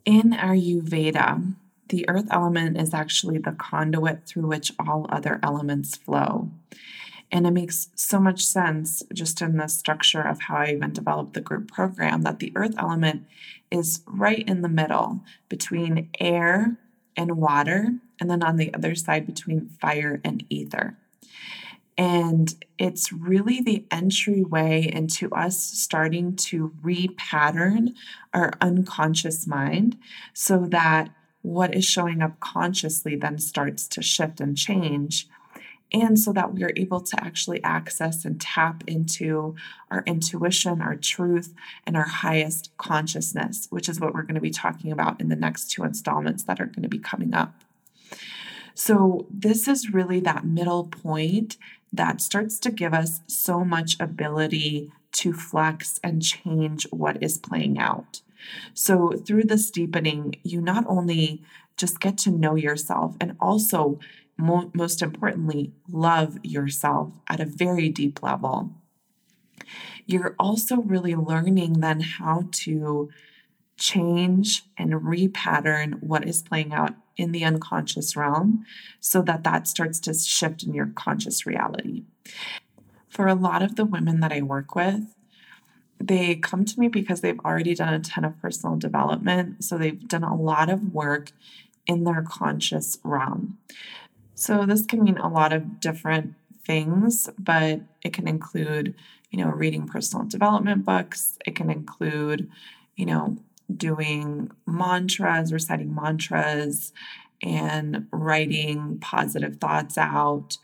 In 0.06 0.34
our 0.34 0.54
Ayurveda, 0.54 1.56
the 1.90 2.08
earth 2.08 2.28
element 2.30 2.80
is 2.80 2.94
actually 2.94 3.40
the 3.40 3.54
conduit 3.54 4.28
through 4.28 4.46
which 4.46 4.72
all 4.78 5.08
other 5.10 5.40
elements 5.42 5.98
flow. 5.98 6.52
And 7.32 7.48
it 7.48 7.52
makes 7.52 7.90
so 7.96 8.20
much 8.20 8.46
sense 8.46 9.02
just 9.12 9.42
in 9.42 9.58
the 9.58 9.68
structure 9.68 10.22
of 10.22 10.42
how 10.42 10.58
I 10.58 10.74
even 10.74 10.94
developed 10.94 11.34
the 11.34 11.42
group 11.42 11.72
program 11.72 12.22
that 12.22 12.38
the 12.38 12.52
earth 12.56 12.76
element 12.78 13.26
is 13.72 14.02
right 14.06 14.48
in 14.48 14.62
the 14.62 14.70
middle 14.70 15.22
between 15.50 16.10
air 16.20 16.78
and 17.18 17.38
water, 17.38 17.96
and 18.20 18.30
then 18.30 18.44
on 18.44 18.58
the 18.58 18.74
other 18.74 18.96
side 18.96 19.26
between 19.26 19.70
fire 19.82 20.20
and 20.24 20.44
ether. 20.50 20.98
And 21.98 22.54
it's 22.78 23.12
really 23.12 23.60
the 23.60 23.86
entryway 23.90 24.90
into 24.94 25.32
us 25.32 25.60
starting 25.60 26.36
to 26.36 26.72
repattern 26.84 27.96
our 28.34 28.52
unconscious 28.62 29.48
mind 29.48 29.98
so 30.34 30.68
that 30.70 31.10
what 31.42 31.74
is 31.74 31.86
showing 31.86 32.22
up 32.22 32.40
consciously 32.40 33.16
then 33.16 33.40
starts 33.40 33.88
to 33.88 34.04
shift 34.04 34.40
and 34.40 34.56
change 34.56 35.28
and 35.94 36.20
so 36.20 36.34
that 36.34 36.54
we 36.54 36.64
are 36.64 36.74
able 36.76 37.00
to 37.00 37.24
actually 37.24 37.64
access 37.64 38.26
and 38.26 38.42
tap 38.42 38.84
into 38.88 39.56
our 39.90 40.04
intuition, 40.06 40.82
our 40.82 40.96
truth, 40.96 41.54
and 41.86 41.96
our 41.96 42.08
highest 42.08 42.72
consciousness, 42.78 43.68
which 43.70 43.88
is 43.88 44.00
what 44.00 44.14
we're 44.14 44.24
going 44.24 44.36
to 44.36 44.42
be 44.42 44.50
talking 44.50 44.92
about 44.92 45.22
in 45.22 45.30
the 45.30 45.36
next 45.36 45.72
two 45.72 45.84
installments 45.84 46.44
that 46.44 46.60
are 46.60 46.66
going 46.66 46.84
to 46.84 46.90
be 46.90 47.00
coming 47.00 47.34
up. 47.34 47.64
So, 48.80 49.26
this 49.32 49.68
is 49.68 49.92
really 49.92 50.20
that 50.20 50.46
middle 50.46 50.86
point 50.86 51.58
that 51.92 52.22
starts 52.22 52.60
to 52.60 52.70
give 52.70 52.94
us 52.94 53.22
so 53.26 53.66
much 53.66 54.00
ability 54.00 54.92
to 55.14 55.34
flex 55.34 56.00
and 56.04 56.22
change 56.22 56.86
what 56.92 57.24
is 57.24 57.40
playing 57.40 57.80
out. 57.80 58.22
So, 58.76 59.14
through 59.14 59.46
this 59.46 59.72
deepening, 59.72 60.36
you 60.44 60.62
not 60.62 60.86
only 60.88 61.42
just 61.76 62.00
get 62.00 62.20
to 62.20 62.30
know 62.30 62.54
yourself 62.54 63.16
and 63.20 63.36
also 63.40 64.00
mo- 64.38 64.70
most 64.76 65.02
importantly, 65.02 65.74
love 65.90 66.38
yourself 66.44 67.14
at 67.28 67.40
a 67.40 67.46
very 67.46 67.90
deep 67.90 68.22
level. 68.22 68.76
You're 70.06 70.36
also 70.38 70.84
really 70.84 71.16
learning 71.16 71.80
then 71.80 72.02
how 72.02 72.48
to 72.52 73.10
change 73.76 74.66
and 74.78 74.92
repattern 74.92 76.04
what 76.04 76.28
is 76.28 76.44
playing 76.44 76.74
out 76.76 76.94
in 77.18 77.32
the 77.32 77.44
unconscious 77.44 78.16
realm 78.16 78.66
so 79.00 79.22
that 79.24 79.44
that 79.44 79.68
starts 79.68 80.00
to 80.02 80.14
shift 80.14 80.64
in 80.64 80.74
your 80.74 80.92
conscious 80.96 81.46
reality. 81.46 82.04
For 83.10 83.28
a 83.28 83.36
lot 83.36 83.64
of 83.64 83.76
the 83.76 83.86
women 83.86 84.20
that 84.20 84.32
I 84.32 84.42
work 84.42 84.76
with, 84.76 85.16
they 86.00 86.36
come 86.36 86.64
to 86.66 86.80
me 86.80 86.88
because 86.88 87.22
they've 87.22 87.40
already 87.40 87.74
done 87.74 87.94
a 87.94 88.00
ton 88.00 88.24
of 88.24 88.40
personal 88.40 88.76
development. 88.76 89.64
So 89.64 89.78
they've 89.78 90.08
done 90.08 90.24
a 90.24 90.36
lot 90.36 90.70
of 90.70 90.94
work 90.94 91.32
in 91.88 92.04
their 92.04 92.22
conscious 92.22 93.00
realm. 93.04 93.58
So 94.36 94.66
this 94.66 94.86
can 94.86 95.04
mean 95.04 95.18
a 95.18 95.30
lot 95.30 95.54
of 95.54 95.80
different 95.80 96.36
things, 96.66 97.30
but 97.40 97.82
it 98.04 98.14
can 98.14 98.28
include, 98.28 98.94
you 99.32 99.44
know, 99.44 99.50
reading 99.50 99.88
personal 99.88 100.26
development 100.26 100.86
books. 100.86 101.38
It 101.48 101.56
can 101.56 101.72
include, 101.72 102.50
you 102.96 103.08
know, 103.08 103.38
doing 103.76 104.52
mantras, 104.66 105.52
reciting 105.52 105.94
mantras, 105.94 106.94
and 107.42 108.08
writing 108.12 108.98
positive 109.00 109.58
thoughts 109.58 109.98
out. 109.98 110.58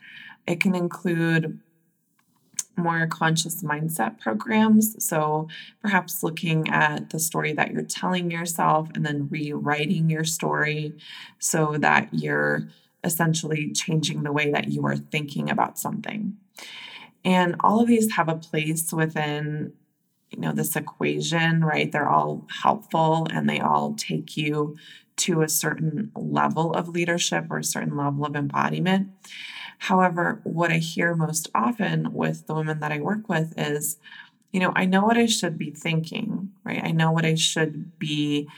It 0.46 0.60
can 0.60 0.74
include 0.74 1.60
more 2.76 3.06
conscious 3.06 3.62
mindset 3.62 4.18
programs. 4.18 5.04
So 5.04 5.48
perhaps 5.80 6.22
looking 6.22 6.68
at 6.68 7.10
the 7.10 7.20
story 7.20 7.52
that 7.52 7.70
you're 7.70 7.82
telling 7.82 8.30
yourself 8.30 8.88
and 8.94 9.06
then 9.06 9.28
rewriting 9.30 10.10
your 10.10 10.24
story 10.24 10.94
so 11.38 11.76
that 11.78 12.08
you're 12.12 12.68
essentially 13.04 13.72
changing 13.72 14.22
the 14.22 14.32
way 14.32 14.50
that 14.50 14.68
you 14.68 14.84
are 14.86 14.96
thinking 14.96 15.50
about 15.50 15.78
something. 15.78 16.36
And 17.24 17.56
all 17.60 17.80
of 17.80 17.86
these 17.86 18.12
have 18.14 18.28
a 18.28 18.36
place 18.36 18.92
within 18.92 19.72
you 20.34 20.40
know 20.40 20.52
this 20.52 20.74
equation, 20.74 21.64
right? 21.64 21.90
They're 21.90 22.08
all 22.08 22.46
helpful 22.62 23.26
and 23.32 23.48
they 23.48 23.60
all 23.60 23.94
take 23.94 24.36
you 24.36 24.76
to 25.16 25.42
a 25.42 25.48
certain 25.48 26.10
level 26.16 26.74
of 26.74 26.88
leadership 26.88 27.46
or 27.50 27.58
a 27.58 27.64
certain 27.64 27.96
level 27.96 28.26
of 28.26 28.34
embodiment. 28.34 29.10
However, 29.78 30.40
what 30.42 30.72
I 30.72 30.78
hear 30.78 31.14
most 31.14 31.48
often 31.54 32.12
with 32.12 32.46
the 32.46 32.54
women 32.54 32.80
that 32.80 32.90
I 32.90 33.00
work 33.00 33.28
with 33.28 33.54
is, 33.56 33.98
you 34.52 34.58
know, 34.58 34.72
I 34.74 34.86
know 34.86 35.04
what 35.04 35.16
I 35.16 35.26
should 35.26 35.56
be 35.56 35.70
thinking, 35.70 36.50
right? 36.64 36.82
I 36.82 36.90
know 36.90 37.12
what 37.12 37.24
I 37.24 37.36
should 37.36 37.96
be 37.98 38.48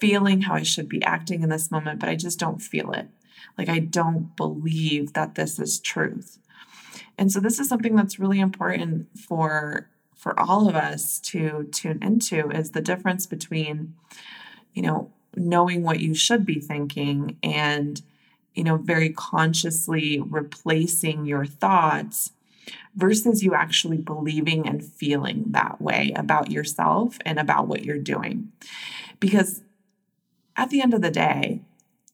feeling, 0.00 0.42
how 0.42 0.54
I 0.54 0.62
should 0.62 0.88
be 0.88 1.02
acting 1.02 1.42
in 1.42 1.48
this 1.48 1.70
moment, 1.70 1.98
but 1.98 2.08
I 2.08 2.14
just 2.14 2.38
don't 2.38 2.60
feel 2.60 2.92
it. 2.92 3.08
Like 3.58 3.68
I 3.68 3.80
don't 3.80 4.36
believe 4.36 5.14
that 5.14 5.34
this 5.34 5.58
is 5.58 5.80
truth. 5.80 6.38
And 7.18 7.32
so 7.32 7.40
this 7.40 7.58
is 7.58 7.68
something 7.68 7.96
that's 7.96 8.18
really 8.18 8.38
important 8.38 9.08
for 9.18 9.88
for 10.26 10.40
all 10.40 10.68
of 10.68 10.74
us 10.74 11.20
to 11.20 11.68
tune 11.70 12.00
into 12.02 12.50
is 12.50 12.72
the 12.72 12.80
difference 12.80 13.26
between 13.26 13.94
you 14.74 14.82
know 14.82 15.08
knowing 15.36 15.84
what 15.84 16.00
you 16.00 16.16
should 16.16 16.44
be 16.44 16.58
thinking 16.58 17.36
and 17.44 18.02
you 18.52 18.64
know 18.64 18.76
very 18.76 19.10
consciously 19.10 20.20
replacing 20.20 21.26
your 21.26 21.46
thoughts 21.46 22.32
versus 22.96 23.44
you 23.44 23.54
actually 23.54 23.98
believing 23.98 24.66
and 24.66 24.84
feeling 24.84 25.44
that 25.50 25.80
way 25.80 26.12
about 26.16 26.50
yourself 26.50 27.18
and 27.24 27.38
about 27.38 27.68
what 27.68 27.84
you're 27.84 27.96
doing. 27.96 28.50
Because 29.20 29.62
at 30.56 30.70
the 30.70 30.82
end 30.82 30.92
of 30.92 31.02
the 31.02 31.10
day 31.12 31.62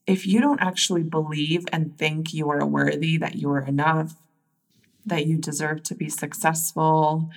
if 0.05 0.27
you 0.27 0.39
don't 0.39 0.61
actually 0.61 1.01
believe 1.01 1.65
and 1.71 1.97
think 1.97 2.31
you 2.31 2.47
are 2.51 2.63
worthy 2.63 3.17
that 3.17 3.37
you 3.37 3.49
are 3.49 3.65
enough 3.65 4.13
that 5.03 5.25
you 5.25 5.37
deserve 5.37 5.83
to 5.83 5.95
be 5.95 6.09
successful, 6.09 7.29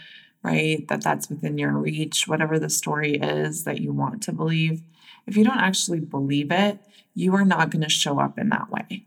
right? 0.46 0.86
That 0.86 1.02
that's 1.02 1.28
within 1.28 1.58
your 1.58 1.72
reach, 1.72 2.28
whatever 2.28 2.58
the 2.60 2.70
story 2.70 3.16
is 3.16 3.64
that 3.64 3.80
you 3.80 3.92
want 3.92 4.22
to 4.22 4.32
believe. 4.32 4.82
If 5.26 5.36
you 5.36 5.44
don't 5.44 5.58
actually 5.58 5.98
believe 5.98 6.52
it, 6.52 6.78
you 7.14 7.34
are 7.34 7.44
not 7.44 7.70
going 7.70 7.82
to 7.82 7.90
show 7.90 8.20
up 8.20 8.38
in 8.38 8.50
that 8.50 8.70
way. 8.70 9.06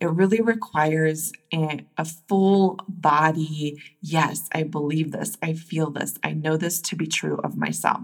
It 0.00 0.08
really 0.08 0.40
requires 0.40 1.32
a, 1.52 1.84
a, 1.98 2.06
full 2.06 2.80
body, 2.88 3.82
yes, 4.00 4.48
I 4.54 4.62
believe 4.62 5.12
this, 5.12 5.36
I 5.42 5.52
feel 5.52 5.90
this, 5.90 6.18
I 6.24 6.32
know 6.32 6.56
this 6.56 6.80
to 6.80 6.96
be 6.96 7.06
true 7.06 7.36
of 7.44 7.58
myself. 7.58 8.00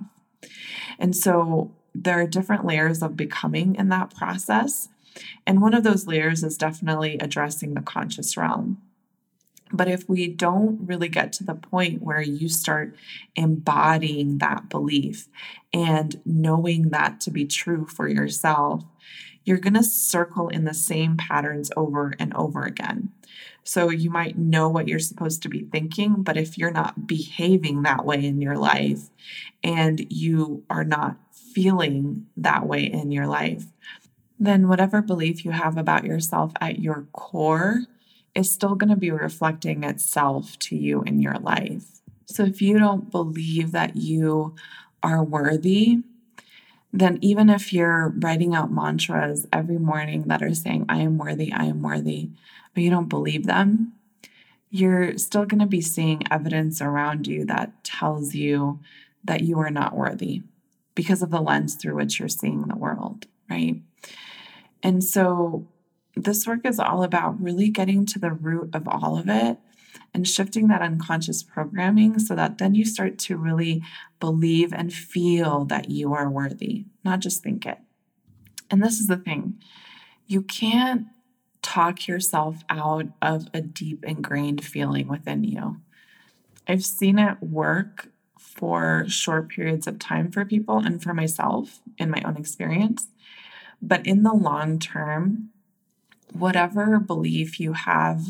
And 0.98 1.16
so 1.16 1.74
there 1.94 2.20
are 2.20 2.26
different 2.26 2.66
layers 2.66 3.02
of 3.02 3.16
becoming 3.16 3.76
in 3.76 3.88
that 3.88 4.14
process. 4.14 4.90
And 5.46 5.62
one 5.62 5.72
of 5.72 5.84
those 5.84 6.06
layers 6.06 6.44
is 6.44 6.58
definitely 6.58 7.16
addressing 7.18 7.72
the 7.72 7.80
conscious 7.80 8.36
realm. 8.36 8.82
But 9.72 9.88
if 9.88 10.08
we 10.08 10.28
don't 10.28 10.86
really 10.86 11.08
get 11.08 11.32
to 11.34 11.44
the 11.44 11.54
point 11.54 12.02
where 12.02 12.22
you 12.22 12.48
start 12.48 12.94
embodying 13.34 14.38
that 14.38 14.68
belief 14.68 15.28
and 15.72 16.20
knowing 16.24 16.90
that 16.90 17.20
to 17.22 17.30
be 17.30 17.46
true 17.46 17.86
for 17.86 18.08
yourself, 18.08 18.84
you're 19.44 19.58
going 19.58 19.74
to 19.74 19.82
circle 19.82 20.48
in 20.48 20.64
the 20.64 20.74
same 20.74 21.16
patterns 21.16 21.70
over 21.76 22.14
and 22.18 22.34
over 22.34 22.62
again. 22.62 23.12
So 23.64 23.90
you 23.90 24.10
might 24.10 24.38
know 24.38 24.68
what 24.68 24.86
you're 24.86 24.98
supposed 25.00 25.42
to 25.42 25.48
be 25.48 25.64
thinking, 25.64 26.22
but 26.22 26.36
if 26.36 26.56
you're 26.56 26.70
not 26.70 27.06
behaving 27.06 27.82
that 27.82 28.04
way 28.04 28.24
in 28.24 28.40
your 28.40 28.56
life 28.56 29.10
and 29.64 30.06
you 30.08 30.64
are 30.70 30.84
not 30.84 31.16
feeling 31.32 32.26
that 32.36 32.66
way 32.66 32.84
in 32.84 33.10
your 33.10 33.26
life, 33.26 33.64
then 34.38 34.68
whatever 34.68 35.02
belief 35.02 35.44
you 35.44 35.50
have 35.50 35.76
about 35.76 36.04
yourself 36.04 36.52
at 36.60 36.78
your 36.78 37.06
core 37.12 37.82
is 38.36 38.52
still 38.52 38.74
going 38.74 38.90
to 38.90 38.96
be 38.96 39.10
reflecting 39.10 39.82
itself 39.82 40.58
to 40.58 40.76
you 40.76 41.02
in 41.02 41.20
your 41.20 41.38
life. 41.38 42.02
So 42.26 42.44
if 42.44 42.60
you 42.60 42.78
don't 42.78 43.10
believe 43.10 43.72
that 43.72 43.96
you 43.96 44.54
are 45.02 45.24
worthy, 45.24 46.00
then 46.92 47.18
even 47.22 47.48
if 47.48 47.72
you're 47.72 48.12
writing 48.18 48.54
out 48.54 48.70
mantras 48.70 49.46
every 49.52 49.78
morning 49.78 50.24
that 50.24 50.42
are 50.42 50.54
saying, 50.54 50.84
I 50.88 50.98
am 50.98 51.18
worthy, 51.18 51.52
I 51.52 51.64
am 51.64 51.82
worthy, 51.82 52.30
but 52.74 52.82
you 52.82 52.90
don't 52.90 53.08
believe 53.08 53.46
them, 53.46 53.94
you're 54.70 55.16
still 55.16 55.46
going 55.46 55.60
to 55.60 55.66
be 55.66 55.80
seeing 55.80 56.22
evidence 56.30 56.82
around 56.82 57.26
you 57.26 57.46
that 57.46 57.84
tells 57.84 58.34
you 58.34 58.80
that 59.24 59.42
you 59.42 59.58
are 59.58 59.70
not 59.70 59.96
worthy 59.96 60.42
because 60.94 61.22
of 61.22 61.30
the 61.30 61.40
lens 61.40 61.74
through 61.74 61.94
which 61.94 62.18
you're 62.18 62.28
seeing 62.28 62.62
the 62.62 62.76
world, 62.76 63.26
right? 63.48 63.76
And 64.82 65.02
so 65.02 65.66
this 66.16 66.46
work 66.46 66.64
is 66.64 66.80
all 66.80 67.02
about 67.02 67.40
really 67.40 67.68
getting 67.68 68.06
to 68.06 68.18
the 68.18 68.32
root 68.32 68.74
of 68.74 68.88
all 68.88 69.18
of 69.18 69.28
it 69.28 69.58
and 70.14 70.26
shifting 70.26 70.68
that 70.68 70.80
unconscious 70.80 71.42
programming 71.42 72.18
so 72.18 72.34
that 72.34 72.56
then 72.58 72.74
you 72.74 72.84
start 72.86 73.18
to 73.18 73.36
really 73.36 73.82
believe 74.18 74.72
and 74.72 74.92
feel 74.92 75.66
that 75.66 75.90
you 75.90 76.14
are 76.14 76.30
worthy, 76.30 76.86
not 77.04 77.20
just 77.20 77.42
think 77.42 77.66
it. 77.66 77.78
And 78.70 78.82
this 78.82 78.98
is 78.98 79.06
the 79.06 79.16
thing 79.16 79.60
you 80.26 80.42
can't 80.42 81.06
talk 81.62 82.08
yourself 82.08 82.64
out 82.68 83.06
of 83.22 83.46
a 83.52 83.60
deep 83.60 84.04
ingrained 84.04 84.64
feeling 84.64 85.06
within 85.06 85.44
you. 85.44 85.76
I've 86.66 86.84
seen 86.84 87.18
it 87.18 87.40
work 87.40 88.08
for 88.38 89.04
short 89.06 89.50
periods 89.50 89.86
of 89.86 89.98
time 89.98 90.32
for 90.32 90.44
people 90.44 90.78
and 90.78 91.02
for 91.02 91.14
myself 91.14 91.80
in 91.98 92.10
my 92.10 92.22
own 92.24 92.36
experience. 92.36 93.08
But 93.80 94.06
in 94.06 94.22
the 94.22 94.32
long 94.32 94.78
term, 94.78 95.50
whatever 96.38 96.98
belief 96.98 97.58
you 97.60 97.72
have 97.72 98.22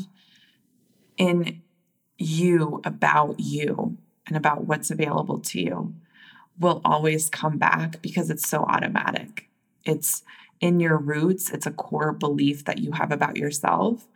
in 1.17 1.63
you 2.19 2.81
about 2.85 3.39
you 3.39 3.97
and 4.27 4.37
about 4.37 4.65
what's 4.65 4.91
available 4.91 5.39
to 5.39 5.61
you 5.61 5.95
will 6.59 6.81
always 6.85 7.29
come 7.29 7.59
back 7.59 8.01
because 8.03 8.31
it's 8.31 8.49
so 8.49 8.63
automatic. 8.65 9.49
It's 9.85 10.23
in 10.61 10.81
your 10.81 10.97
roots, 10.97 11.51
it's 11.51 11.67
a 11.67 11.71
core 11.71 12.13
belief 12.13 12.65
that 12.65 12.79
you 12.79 12.93
have 12.93 13.13
about 13.13 13.37
yourself. 13.37 14.09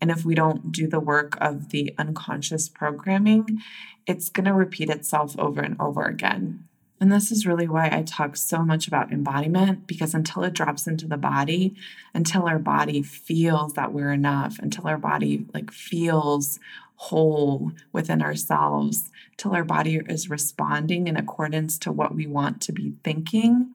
And 0.00 0.10
if 0.10 0.24
we 0.24 0.34
don't 0.34 0.70
do 0.70 0.86
the 0.86 1.00
work 1.00 1.36
of 1.40 1.70
the 1.70 1.94
unconscious 1.98 2.68
programming, 2.68 3.60
it's 4.06 4.28
going 4.28 4.44
to 4.44 4.52
repeat 4.52 4.90
itself 4.90 5.38
over 5.38 5.60
and 5.60 5.76
over 5.80 6.04
again. 6.04 6.67
And 7.00 7.12
this 7.12 7.30
is 7.30 7.46
really 7.46 7.68
why 7.68 7.88
I 7.92 8.02
talk 8.02 8.36
so 8.36 8.64
much 8.64 8.88
about 8.88 9.12
embodiment 9.12 9.86
because 9.86 10.14
until 10.14 10.42
it 10.42 10.52
drops 10.52 10.86
into 10.86 11.06
the 11.06 11.16
body, 11.16 11.76
until 12.12 12.46
our 12.46 12.58
body 12.58 13.02
feels 13.02 13.74
that 13.74 13.92
we're 13.92 14.12
enough, 14.12 14.58
until 14.58 14.88
our 14.88 14.98
body 14.98 15.46
like 15.54 15.70
feels 15.70 16.58
whole 16.96 17.70
within 17.92 18.20
ourselves, 18.20 19.10
till 19.36 19.54
our 19.54 19.62
body 19.62 20.00
is 20.08 20.28
responding 20.28 21.06
in 21.06 21.16
accordance 21.16 21.78
to 21.78 21.92
what 21.92 22.14
we 22.14 22.26
want 22.26 22.60
to 22.62 22.72
be 22.72 22.94
thinking, 23.04 23.74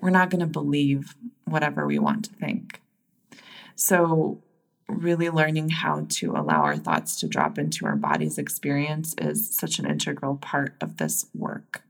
we're 0.00 0.10
not 0.10 0.30
going 0.30 0.40
to 0.40 0.46
believe 0.46 1.16
whatever 1.44 1.86
we 1.86 1.98
want 1.98 2.26
to 2.26 2.34
think. 2.34 2.80
So, 3.74 4.40
really 4.86 5.30
learning 5.30 5.70
how 5.70 6.06
to 6.08 6.32
allow 6.32 6.62
our 6.62 6.76
thoughts 6.76 7.18
to 7.18 7.26
drop 7.26 7.58
into 7.58 7.86
our 7.86 7.96
body's 7.96 8.38
experience 8.38 9.14
is 9.18 9.56
such 9.56 9.78
an 9.78 9.86
integral 9.86 10.36
part 10.36 10.76
of 10.80 10.98
this 10.98 11.26
work. 11.34 11.83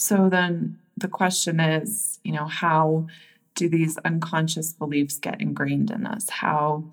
So 0.00 0.30
then 0.30 0.78
the 0.96 1.08
question 1.08 1.60
is, 1.60 2.20
you 2.24 2.32
know, 2.32 2.46
how 2.46 3.06
do 3.54 3.68
these 3.68 3.98
unconscious 3.98 4.72
beliefs 4.72 5.18
get 5.18 5.42
ingrained 5.42 5.90
in 5.90 6.06
us? 6.06 6.30
How 6.30 6.84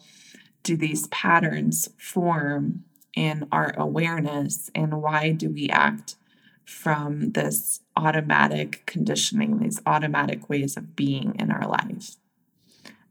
do 0.61 0.75
these 0.75 1.07
patterns 1.07 1.87
form 1.97 2.83
in 3.15 3.47
our 3.49 3.73
awareness? 3.77 4.69
And 4.75 5.01
why 5.01 5.31
do 5.31 5.49
we 5.49 5.69
act 5.69 6.17
from 6.65 7.31
this 7.31 7.79
automatic 7.95 8.85
conditioning, 8.85 9.59
these 9.59 9.79
automatic 9.85 10.49
ways 10.49 10.75
of 10.75 10.97
being 10.97 11.33
in 11.39 11.49
our 11.49 11.65
life? 11.65 12.17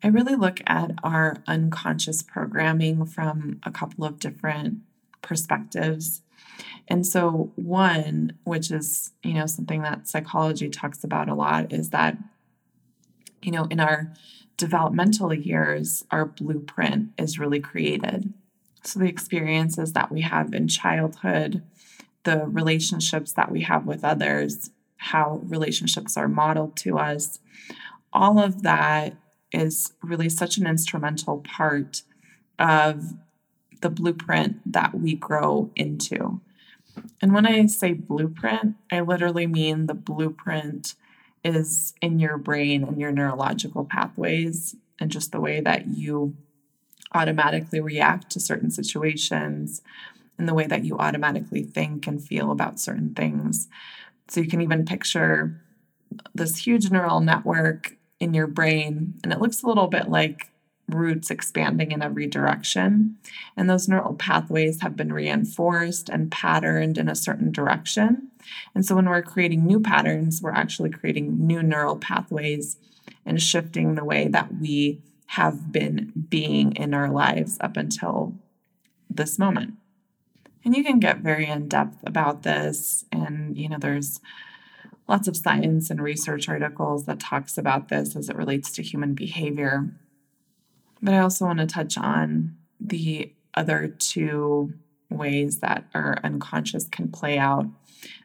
I 0.03 0.09
really 0.09 0.37
look 0.37 0.61
at 0.67 0.91
our 1.03 1.39
unconscious 1.47 2.21
programming 2.21 3.07
from 3.07 3.61
a 3.63 3.71
couple 3.71 4.05
of 4.05 4.19
different 4.19 4.81
perspectives. 5.23 6.21
And 6.89 7.07
so, 7.07 7.53
one, 7.57 8.39
which 8.45 8.71
is, 8.71 9.13
you 9.23 9.35
know, 9.35 9.47
something 9.47 9.83
that 9.83 10.09
psychology 10.09 10.69
talks 10.69 11.05
about 11.05 11.29
a 11.29 11.35
lot, 11.35 11.73
is 11.73 11.91
that, 11.91 12.17
you 13.43 13.53
know, 13.53 13.65
in 13.65 13.81
our 13.81 14.13
developmental 14.57 15.35
years, 15.35 16.05
our 16.11 16.25
blueprint 16.25 17.11
is 17.19 17.39
really 17.39 17.61
created. 17.61 18.33
So, 18.85 19.01
the 19.01 19.07
experiences 19.07 19.93
that 19.93 20.13
we 20.13 20.23
have 20.23 20.55
in 20.55 20.69
childhood, 20.69 21.63
the 22.25 22.47
relationships 22.47 23.33
that 23.33 23.51
we 23.51 23.63
have 23.63 23.87
with 23.87 24.05
others, 24.05 24.71
how 24.97 25.41
relationships 25.45 26.17
are 26.17 26.29
modeled 26.29 26.77
to 26.79 26.99
us, 26.99 27.39
all 28.13 28.39
of 28.39 28.63
that 28.63 29.15
is 29.53 29.93
really 30.03 30.29
such 30.29 30.59
an 30.59 30.67
instrumental 30.67 31.39
part 31.39 32.03
of 32.59 33.15
the 33.81 33.91
blueprint 33.91 34.73
that 34.73 34.95
we 34.95 35.15
grow 35.15 35.71
into. 35.77 36.41
And 37.21 37.35
when 37.35 37.47
I 37.47 37.67
say 37.67 37.93
blueprint, 37.93 38.77
I 38.91 39.01
literally 39.01 39.47
mean 39.47 39.87
the 39.87 39.95
blueprint 39.95 40.95
is 41.45 41.95
in 42.01 42.19
your 42.19 42.39
brain 42.39 42.83
and 42.85 43.01
your 43.01 43.13
neurological 43.13 43.85
pathways 43.85 44.75
and 44.99 45.11
just 45.11 45.33
the 45.33 45.41
way 45.41 45.61
that 45.61 45.87
you 45.89 46.37
automatically 47.13 47.81
react 47.81 48.31
to 48.31 48.41
certain 48.41 48.71
situations 48.71 49.83
and 50.39 50.49
the 50.49 50.55
way 50.55 50.67
that 50.67 50.85
you 50.85 50.99
automatically 50.99 51.63
think 51.63 52.07
and 52.07 52.23
feel 52.23 52.51
about 52.51 52.81
certain 52.81 53.15
things. 53.15 53.69
So 54.29 54.41
you 54.41 54.49
can 54.49 54.61
even 54.61 54.85
picture 54.85 55.61
this 56.35 56.59
huge 56.59 56.91
neural 56.91 57.21
network 57.21 57.97
in 58.19 58.35
your 58.35 58.47
brain, 58.47 59.15
and 59.23 59.33
it 59.33 59.41
looks 59.41 59.63
a 59.63 59.67
little 59.67 59.87
bit 59.89 60.09
like 60.09 60.51
roots 60.89 61.31
expanding 61.31 61.93
in 61.93 62.03
every 62.03 62.27
direction. 62.27 63.17
And 63.57 63.69
those 63.69 63.89
neural 63.89 64.15
pathways 64.15 64.83
have 64.83 64.97
been 64.97 65.13
reinforced 65.13 66.09
and 66.09 66.31
patterned 66.31 66.97
in 66.99 67.09
a 67.09 67.17
certain 67.17 67.51
direction. 67.51 68.31
And 68.75 68.87
so 68.87 68.95
when 68.95 69.09
we're 69.09 69.23
creating 69.23 69.67
new 69.67 69.81
patterns, 69.81 70.41
we're 70.41 70.53
actually 70.53 70.91
creating 70.91 71.47
new 71.47 71.63
neural 71.63 71.97
pathways 71.97 72.77
and 73.25 73.43
shifting 73.43 73.95
the 73.95 74.05
way 74.05 74.29
that 74.29 74.55
we 74.61 75.03
have 75.27 75.73
been 75.73 76.13
being 76.29 76.73
in 76.77 76.95
our 76.95 77.11
lives 77.11 77.59
up 77.61 77.77
until 77.77 78.35
this 79.11 79.39
moment. 79.39 79.75
And 80.65 80.77
you 80.77 80.85
can 80.85 81.01
get 81.01 81.19
very 81.19 81.47
in 81.47 81.69
depth 81.69 81.99
about 82.05 82.43
this. 82.43 83.05
And, 83.11 83.57
you 83.57 83.69
know, 83.69 83.79
there's 83.79 84.21
lots 85.09 85.29
of 85.29 85.37
science 85.37 85.91
and 85.91 86.01
research 86.01 86.49
articles 86.49 87.07
that 87.07 87.21
talks 87.21 87.59
about 87.59 87.89
this 87.89 88.17
as 88.17 88.29
it 88.29 88.37
relates 88.37 88.71
to 88.73 88.83
human 88.83 89.15
behavior. 89.15 89.91
But 91.07 91.15
I 91.15 91.21
also 91.21 91.45
want 91.45 91.61
to 91.61 91.67
touch 91.67 91.97
on 91.97 92.57
the 92.81 93.33
other 93.55 93.87
two 93.87 94.75
ways 95.09 95.61
that 95.61 95.85
our 95.95 96.19
unconscious 96.25 96.89
can 96.89 97.13
play 97.13 97.39
out 97.39 97.67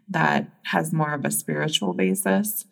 that 0.10 0.50
has 0.64 0.92
more 0.92 1.14
of 1.14 1.24
a 1.24 1.30
spiritual 1.30 1.94
basis. 1.94 2.66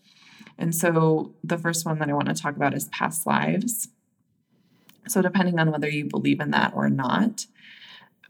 And 0.58 0.74
so 0.74 1.36
the 1.44 1.60
first 1.60 1.86
one 1.86 2.00
that 2.00 2.10
I 2.10 2.14
want 2.14 2.28
to 2.28 2.34
talk 2.34 2.56
about 2.56 2.74
is 2.74 2.86
past 2.86 3.28
lives. 3.28 3.90
So, 5.08 5.22
depending 5.22 5.60
on 5.60 5.70
whether 5.70 5.88
you 5.88 6.06
believe 6.06 6.40
in 6.40 6.50
that 6.52 6.74
or 6.74 6.90
not, 6.90 7.46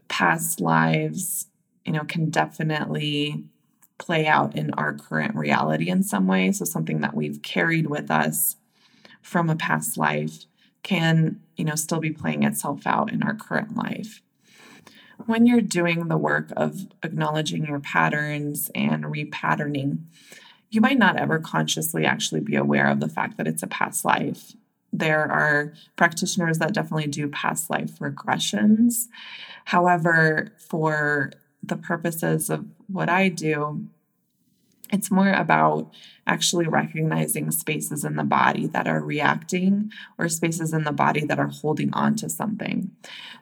past 0.08 0.60
lives, 0.60 1.46
you 1.86 1.94
know, 1.94 2.04
can 2.04 2.28
definitely 2.28 3.44
play 3.96 4.26
out 4.26 4.54
in 4.54 4.70
our 4.74 4.92
current 4.92 5.34
reality 5.34 5.88
in 5.88 6.02
some 6.02 6.26
way. 6.26 6.52
So, 6.52 6.66
something 6.66 7.00
that 7.00 7.14
we've 7.14 7.40
carried 7.40 7.86
with 7.86 8.10
us 8.10 8.56
from 9.22 9.48
a 9.48 9.56
past 9.56 9.96
life 9.96 10.44
can, 10.82 11.40
you 11.56 11.64
know, 11.64 11.74
still 11.74 12.00
be 12.00 12.10
playing 12.10 12.42
itself 12.42 12.86
out 12.86 13.12
in 13.12 13.22
our 13.22 13.34
current 13.34 13.76
life. 13.76 14.22
When 15.26 15.46
you're 15.46 15.60
doing 15.60 16.08
the 16.08 16.16
work 16.16 16.50
of 16.56 16.86
acknowledging 17.02 17.66
your 17.66 17.80
patterns 17.80 18.70
and 18.74 19.04
repatterning, 19.04 20.04
you 20.70 20.80
might 20.80 20.98
not 20.98 21.16
ever 21.16 21.38
consciously 21.38 22.06
actually 22.06 22.40
be 22.40 22.56
aware 22.56 22.86
of 22.86 23.00
the 23.00 23.08
fact 23.08 23.36
that 23.36 23.46
it's 23.46 23.62
a 23.62 23.66
past 23.66 24.04
life. 24.04 24.52
There 24.92 25.30
are 25.30 25.74
practitioners 25.96 26.58
that 26.58 26.72
definitely 26.72 27.08
do 27.08 27.28
past 27.28 27.70
life 27.70 27.98
regressions. 27.98 29.06
However, 29.66 30.52
for 30.58 31.32
the 31.62 31.76
purposes 31.76 32.50
of 32.50 32.64
what 32.88 33.08
I 33.08 33.28
do, 33.28 33.86
it's 34.92 35.10
more 35.10 35.32
about 35.32 35.92
actually 36.26 36.66
recognizing 36.66 37.50
spaces 37.50 38.04
in 38.04 38.16
the 38.16 38.24
body 38.24 38.66
that 38.68 38.86
are 38.86 39.00
reacting 39.00 39.90
or 40.18 40.28
spaces 40.28 40.72
in 40.72 40.84
the 40.84 40.92
body 40.92 41.24
that 41.24 41.38
are 41.38 41.48
holding 41.48 41.92
on 41.92 42.14
to 42.16 42.28
something. 42.28 42.90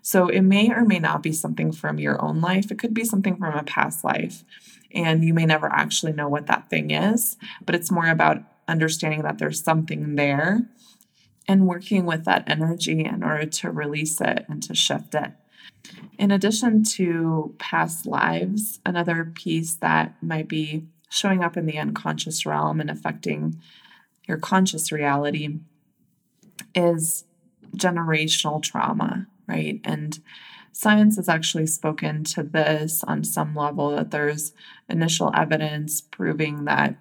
So 0.02 0.28
it 0.28 0.42
may 0.42 0.70
or 0.70 0.84
may 0.84 0.98
not 0.98 1.22
be 1.22 1.32
something 1.32 1.72
from 1.72 1.98
your 1.98 2.20
own 2.22 2.40
life, 2.40 2.70
it 2.70 2.78
could 2.78 2.94
be 2.94 3.04
something 3.04 3.36
from 3.36 3.54
a 3.54 3.62
past 3.62 4.04
life. 4.04 4.44
And 4.92 5.22
you 5.22 5.34
may 5.34 5.44
never 5.44 5.66
actually 5.66 6.12
know 6.12 6.28
what 6.28 6.46
that 6.46 6.70
thing 6.70 6.90
is, 6.90 7.36
but 7.64 7.74
it's 7.74 7.90
more 7.90 8.08
about 8.08 8.42
understanding 8.66 9.22
that 9.22 9.38
there's 9.38 9.62
something 9.62 10.16
there 10.16 10.66
and 11.46 11.66
working 11.66 12.04
with 12.04 12.24
that 12.24 12.44
energy 12.46 13.04
in 13.04 13.22
order 13.22 13.46
to 13.46 13.70
release 13.70 14.20
it 14.20 14.44
and 14.48 14.62
to 14.62 14.74
shift 14.74 15.14
it. 15.14 15.32
In 16.18 16.30
addition 16.30 16.84
to 16.84 17.54
past 17.58 18.06
lives, 18.06 18.80
another 18.84 19.24
piece 19.24 19.74
that 19.76 20.14
might 20.22 20.48
be 20.48 20.86
showing 21.08 21.42
up 21.42 21.56
in 21.56 21.66
the 21.66 21.78
unconscious 21.78 22.44
realm 22.44 22.80
and 22.80 22.90
affecting 22.90 23.60
your 24.26 24.36
conscious 24.36 24.92
reality 24.92 25.58
is 26.74 27.24
generational 27.76 28.62
trauma, 28.62 29.26
right? 29.46 29.80
And 29.84 30.18
science 30.72 31.16
has 31.16 31.28
actually 31.28 31.66
spoken 31.66 32.24
to 32.24 32.42
this 32.42 33.02
on 33.04 33.24
some 33.24 33.54
level 33.54 33.90
that 33.90 34.10
there's 34.10 34.52
initial 34.88 35.32
evidence 35.34 36.00
proving 36.00 36.64
that 36.66 36.96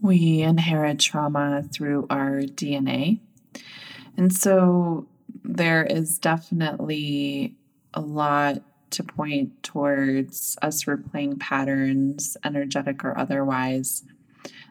we 0.00 0.40
inherit 0.40 0.98
trauma 0.98 1.64
through 1.72 2.06
our 2.10 2.40
DNA. 2.40 3.20
And 4.16 4.32
so 4.32 5.06
there 5.44 5.84
is 5.84 6.18
definitely 6.18 7.56
a 7.94 8.00
lot 8.00 8.62
to 8.90 9.02
point 9.02 9.62
towards 9.62 10.56
us 10.62 10.84
replaying 10.84 11.38
patterns, 11.40 12.36
energetic 12.44 13.04
or 13.04 13.16
otherwise, 13.16 14.04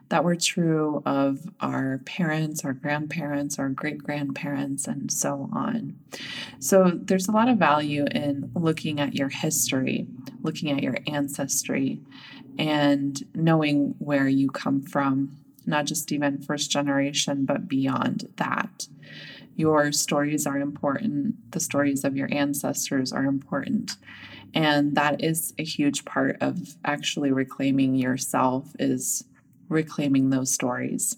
that 0.10 0.24
were 0.24 0.36
true 0.36 1.02
of 1.06 1.50
our 1.62 2.00
parents, 2.06 2.66
our 2.66 2.74
grandparents, 2.74 3.60
our 3.60 3.70
great 3.70 4.00
grandparents, 4.00 4.88
and 4.88 5.12
so 5.12 5.50
on. 5.54 5.96
So 6.60 6.92
there's 6.96 7.28
a 7.28 7.32
lot 7.32 7.48
of 7.48 7.58
value 7.58 8.06
in 8.12 8.52
looking 8.56 9.00
at 9.00 9.16
your 9.16 9.30
history, 9.30 10.08
looking 10.42 10.72
at 10.72 10.82
your 10.84 10.98
ancestry, 11.08 12.02
and 12.58 13.24
knowing 13.36 13.96
where 14.00 14.28
you 14.28 14.50
come 14.50 14.82
from, 14.82 15.38
not 15.66 15.86
just 15.86 16.12
even 16.12 16.42
first 16.42 16.72
generation, 16.72 17.46
but 17.46 17.68
beyond 17.68 18.30
that. 18.38 18.88
Your 19.60 19.92
stories 19.92 20.48
are 20.48 20.58
important. 20.58 21.52
The 21.52 21.60
stories 21.60 22.06
of 22.06 22.16
your 22.16 22.30
ancestors 22.32 23.12
are 23.12 23.26
important. 23.26 23.98
And 24.54 24.96
that 24.96 25.22
is 25.22 25.54
a 25.58 25.66
huge 25.66 26.06
part 26.06 26.38
of 26.40 26.78
actually 26.86 27.34
reclaiming 27.34 27.96
yourself 27.96 28.72
is 28.80 29.26
reclaiming 29.68 30.30
those 30.30 30.54
stories. 30.54 31.18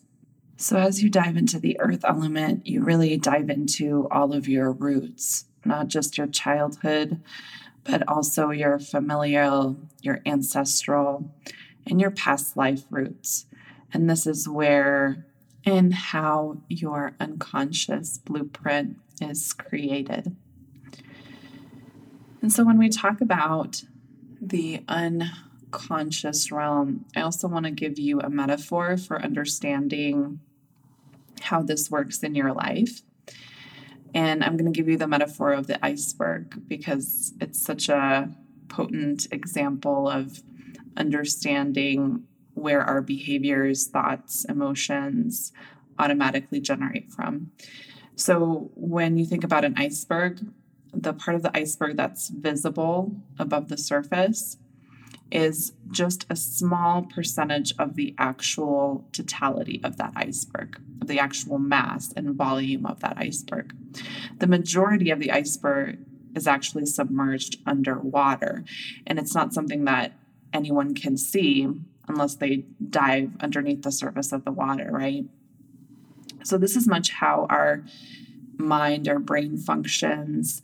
So 0.58 0.78
as 0.78 1.04
you 1.04 1.10
dive 1.12 1.38
into 1.38 1.60
the 1.60 1.80
earth 1.80 2.04
element, 2.04 2.66
you 2.66 2.84
really 2.84 3.16
dive 3.16 3.52
into 3.52 4.08
all 4.10 4.34
of 4.34 4.48
your 4.48 4.72
roots, 4.72 5.46
not 5.64 5.88
just 5.88 6.18
your 6.18 6.26
childhood, 6.26 7.22
but 7.84 8.02
also 8.08 8.50
your 8.50 8.80
familial, 8.80 9.78
your 10.02 10.20
ancestral, 10.26 11.32
and 11.86 12.02
your 12.02 12.10
past 12.10 12.58
life 12.58 12.86
roots. 12.90 13.46
And 13.94 14.10
this 14.10 14.26
is 14.26 14.50
where 14.50 15.28
in 15.63 15.91
how 15.91 16.58
your 16.67 17.15
unconscious 17.19 18.17
blueprint 18.17 18.97
is 19.21 19.54
created. 19.54 20.36
And 22.41 22.52
so 22.52 22.63
when 22.65 22.80
we 22.80 22.89
talk 22.89 23.21
about 23.21 23.84
the 24.41 24.84
unconscious 24.88 26.52
realm, 26.52 27.06
I 27.15 27.21
also 27.21 27.47
want 27.47 27.65
to 27.65 27.71
give 27.71 28.00
you 28.00 28.19
a 28.19 28.30
metaphor 28.30 28.97
for 28.97 29.21
understanding 29.21 30.39
how 31.41 31.62
this 31.62 31.91
works 31.91 32.24
in 32.24 32.34
your 32.34 32.54
life. 32.54 33.02
And 34.13 34.43
I'm 34.43 34.58
going 34.58 34.71
to 34.71 34.78
give 34.78 34.89
you 34.89 34.97
the 34.97 35.08
metaphor 35.08 35.54
of 35.54 35.67
the 35.67 35.84
iceberg 35.86 36.67
because 36.67 37.34
it's 37.39 37.63
such 37.63 37.88
a 37.88 38.30
potent 38.67 39.28
example 39.32 40.10
of 40.10 40.41
understanding 40.97 42.24
where 42.62 42.82
our 42.82 43.02
behaviors, 43.02 43.88
thoughts, 43.88 44.45
emotions 44.45 45.52
automatically 46.00 46.60
generate 46.60 47.12
from. 47.12 47.52
So, 48.15 48.71
when 48.76 49.17
you 49.17 49.26
think 49.26 49.43
about 49.43 49.65
an 49.65 49.76
iceberg, 49.78 50.39
the 50.93 51.13
part 51.13 51.36
of 51.36 51.43
the 51.43 51.56
iceberg 51.56 51.97
that's 51.97 52.30
visible 52.30 53.15
above 53.39 53.69
the 53.69 53.78
surface 53.78 54.58
is 55.32 55.74
just 55.89 56.26
a 56.30 56.36
small 56.36 57.04
percentage 57.04 57.74
of 57.80 57.95
the 57.95 58.13
actual 58.17 59.08
totality 59.13 59.80
of 59.84 59.97
that 59.97 60.12
iceberg, 60.15 60.80
of 61.02 61.08
the 61.08 61.19
actual 61.19 61.58
mass 61.58 62.12
and 62.15 62.36
volume 62.36 62.86
of 62.86 63.00
that 63.00 63.17
iceberg. 63.17 63.74
The 64.39 64.47
majority 64.47 65.10
of 65.10 65.19
the 65.19 65.32
iceberg 65.32 66.00
is 66.36 66.47
actually 66.47 66.86
submerged 66.86 67.58
underwater, 67.65 68.63
and 69.08 69.17
it's 69.17 69.34
not 69.34 69.54
something 69.54 69.86
that 69.86 70.13
anyone 70.54 70.93
can 70.93 71.17
see 71.17 71.67
unless 72.08 72.36
they 72.36 72.66
dive 72.90 73.32
underneath 73.40 73.84
the 73.84 73.92
surface 73.92 74.32
of 74.32 74.46
the 74.46 74.52
water, 74.52 74.90
right? 74.92 75.26
So, 76.44 76.58
this 76.58 76.76
is 76.76 76.88
much 76.88 77.12
how 77.12 77.46
our 77.50 77.84
mind, 78.58 79.08
our 79.08 79.20
brain 79.20 79.58
functions 79.58 80.62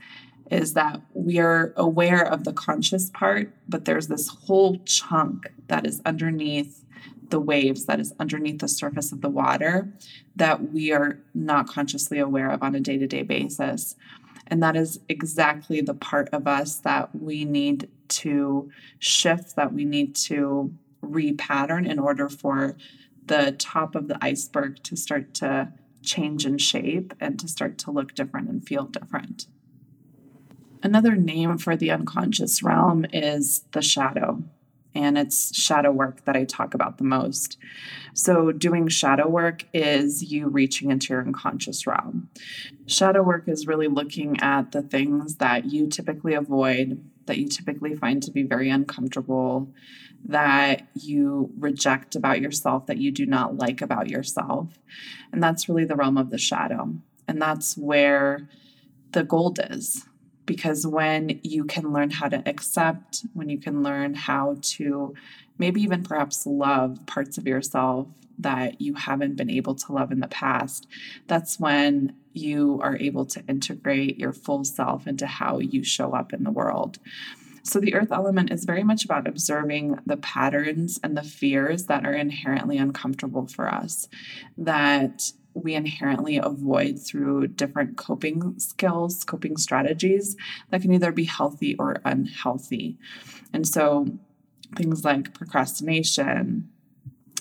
is 0.49 0.73
that 0.73 1.01
we 1.13 1.39
are 1.39 1.73
aware 1.75 2.25
of 2.25 2.43
the 2.43 2.53
conscious 2.53 3.09
part, 3.09 3.53
but 3.67 3.85
there's 3.85 4.07
this 4.07 4.29
whole 4.29 4.77
chunk 4.85 5.51
that 5.67 5.85
is 5.85 6.01
underneath 6.05 6.85
the 7.29 7.39
waves, 7.39 7.85
that 7.85 7.99
is 7.99 8.13
underneath 8.19 8.59
the 8.59 8.67
surface 8.67 9.11
of 9.11 9.21
the 9.21 9.29
water, 9.29 9.91
that 10.35 10.71
we 10.71 10.91
are 10.91 11.19
not 11.33 11.67
consciously 11.67 12.19
aware 12.19 12.49
of 12.49 12.63
on 12.63 12.75
a 12.75 12.79
day 12.79 12.97
to 12.97 13.07
day 13.07 13.23
basis. 13.23 13.95
And 14.47 14.63
that 14.63 14.77
is 14.77 15.01
exactly 15.09 15.81
the 15.81 15.93
part 15.93 16.29
of 16.31 16.47
us 16.47 16.77
that 16.77 17.13
we 17.13 17.43
need 17.43 17.89
to 18.09 18.71
shift, 18.99 19.57
that 19.57 19.73
we 19.73 19.83
need 19.83 20.15
to 20.15 20.73
repattern 21.03 21.89
in 21.89 21.99
order 21.99 22.29
for 22.29 22.75
the 23.25 23.55
top 23.57 23.95
of 23.95 24.07
the 24.07 24.17
iceberg 24.23 24.81
to 24.83 24.95
start 24.95 25.33
to 25.35 25.71
change 26.01 26.45
in 26.45 26.57
shape 26.57 27.13
and 27.19 27.39
to 27.39 27.47
start 27.47 27.77
to 27.77 27.91
look 27.91 28.15
different 28.15 28.49
and 28.49 28.65
feel 28.65 28.85
different. 28.85 29.47
Another 30.81 31.15
name 31.15 31.57
for 31.57 31.75
the 31.75 31.91
unconscious 31.91 32.63
realm 32.63 33.05
is 33.11 33.65
the 33.71 33.81
shadow 33.81 34.43
and 34.97 35.17
it's 35.17 35.55
shadow 35.55 35.91
work 35.91 36.25
that 36.25 36.35
I 36.35 36.43
talk 36.43 36.73
about 36.73 36.97
the 36.97 37.03
most. 37.03 37.57
So, 38.13 38.51
doing 38.51 38.87
shadow 38.87 39.27
work 39.27 39.65
is 39.73 40.23
you 40.23 40.47
reaching 40.47 40.89
into 40.89 41.13
your 41.13 41.21
unconscious 41.21 41.85
realm. 41.85 42.29
Shadow 42.87 43.21
work 43.21 43.47
is 43.47 43.67
really 43.67 43.87
looking 43.87 44.39
at 44.41 44.71
the 44.71 44.81
things 44.81 45.35
that 45.35 45.65
you 45.65 45.87
typically 45.87 46.33
avoid, 46.33 47.03
that 47.27 47.37
you 47.37 47.47
typically 47.47 47.95
find 47.95 48.23
to 48.23 48.31
be 48.31 48.43
very 48.43 48.69
uncomfortable, 48.69 49.71
that 50.25 50.87
you 50.93 51.51
reject 51.57 52.15
about 52.15 52.41
yourself, 52.41 52.85
that 52.87 52.97
you 52.97 53.11
do 53.11 53.25
not 53.25 53.57
like 53.57 53.81
about 53.81 54.09
yourself. 54.09 54.77
And 55.31 55.41
that's 55.41 55.69
really 55.69 55.85
the 55.85 55.95
realm 55.95 56.17
of 56.17 56.29
the 56.29 56.37
shadow. 56.37 56.95
And 57.27 57.41
that's 57.41 57.77
where 57.77 58.49
the 59.11 59.23
gold 59.23 59.59
is 59.69 60.05
because 60.47 60.87
when 60.87 61.39
you 61.43 61.65
can 61.65 61.93
learn 61.93 62.09
how 62.09 62.29
to 62.29 62.41
accept, 62.47 63.25
when 63.33 63.49
you 63.49 63.59
can 63.59 63.83
learn 63.83 64.15
how 64.15 64.57
to 64.61 65.13
maybe 65.59 65.81
even 65.81 66.03
perhaps 66.03 66.45
love 66.45 67.05
parts 67.05 67.37
of 67.37 67.45
yourself 67.45 68.07
that 68.39 68.79
you 68.79 68.93
haven't 68.93 69.35
been 69.35 69.49
able 69.49 69.75
to 69.75 69.91
love 69.91 70.11
in 70.11 70.19
the 70.19 70.27
past, 70.27 70.87
that's 71.27 71.59
when 71.59 72.15
you 72.33 72.79
are 72.83 72.97
able 72.97 73.25
to 73.25 73.43
integrate 73.47 74.17
your 74.17 74.31
full 74.31 74.63
self 74.63 75.07
into 75.07 75.27
how 75.27 75.59
you 75.59 75.83
show 75.83 76.13
up 76.13 76.31
in 76.33 76.43
the 76.43 76.51
world. 76.51 76.99
So, 77.67 77.81
the 77.81 77.95
earth 77.95 78.13
element 78.13 78.49
is 78.49 78.63
very 78.63 78.83
much 78.83 79.03
about 79.03 79.27
observing 79.27 79.99
the 80.05 80.15
patterns 80.15 81.01
and 81.03 81.17
the 81.17 81.23
fears 81.23 81.87
that 81.87 82.05
are 82.05 82.13
inherently 82.13 82.77
uncomfortable 82.77 83.45
for 83.45 83.67
us, 83.67 84.07
that 84.57 85.33
we 85.53 85.73
inherently 85.73 86.37
avoid 86.37 86.97
through 86.97 87.47
different 87.47 87.97
coping 87.97 88.57
skills, 88.57 89.25
coping 89.25 89.57
strategies 89.57 90.37
that 90.69 90.81
can 90.81 90.93
either 90.93 91.11
be 91.11 91.25
healthy 91.25 91.75
or 91.77 91.97
unhealthy. 92.05 92.97
And 93.51 93.67
so 93.67 94.07
things 94.77 95.03
like 95.03 95.33
procrastination, 95.33 96.69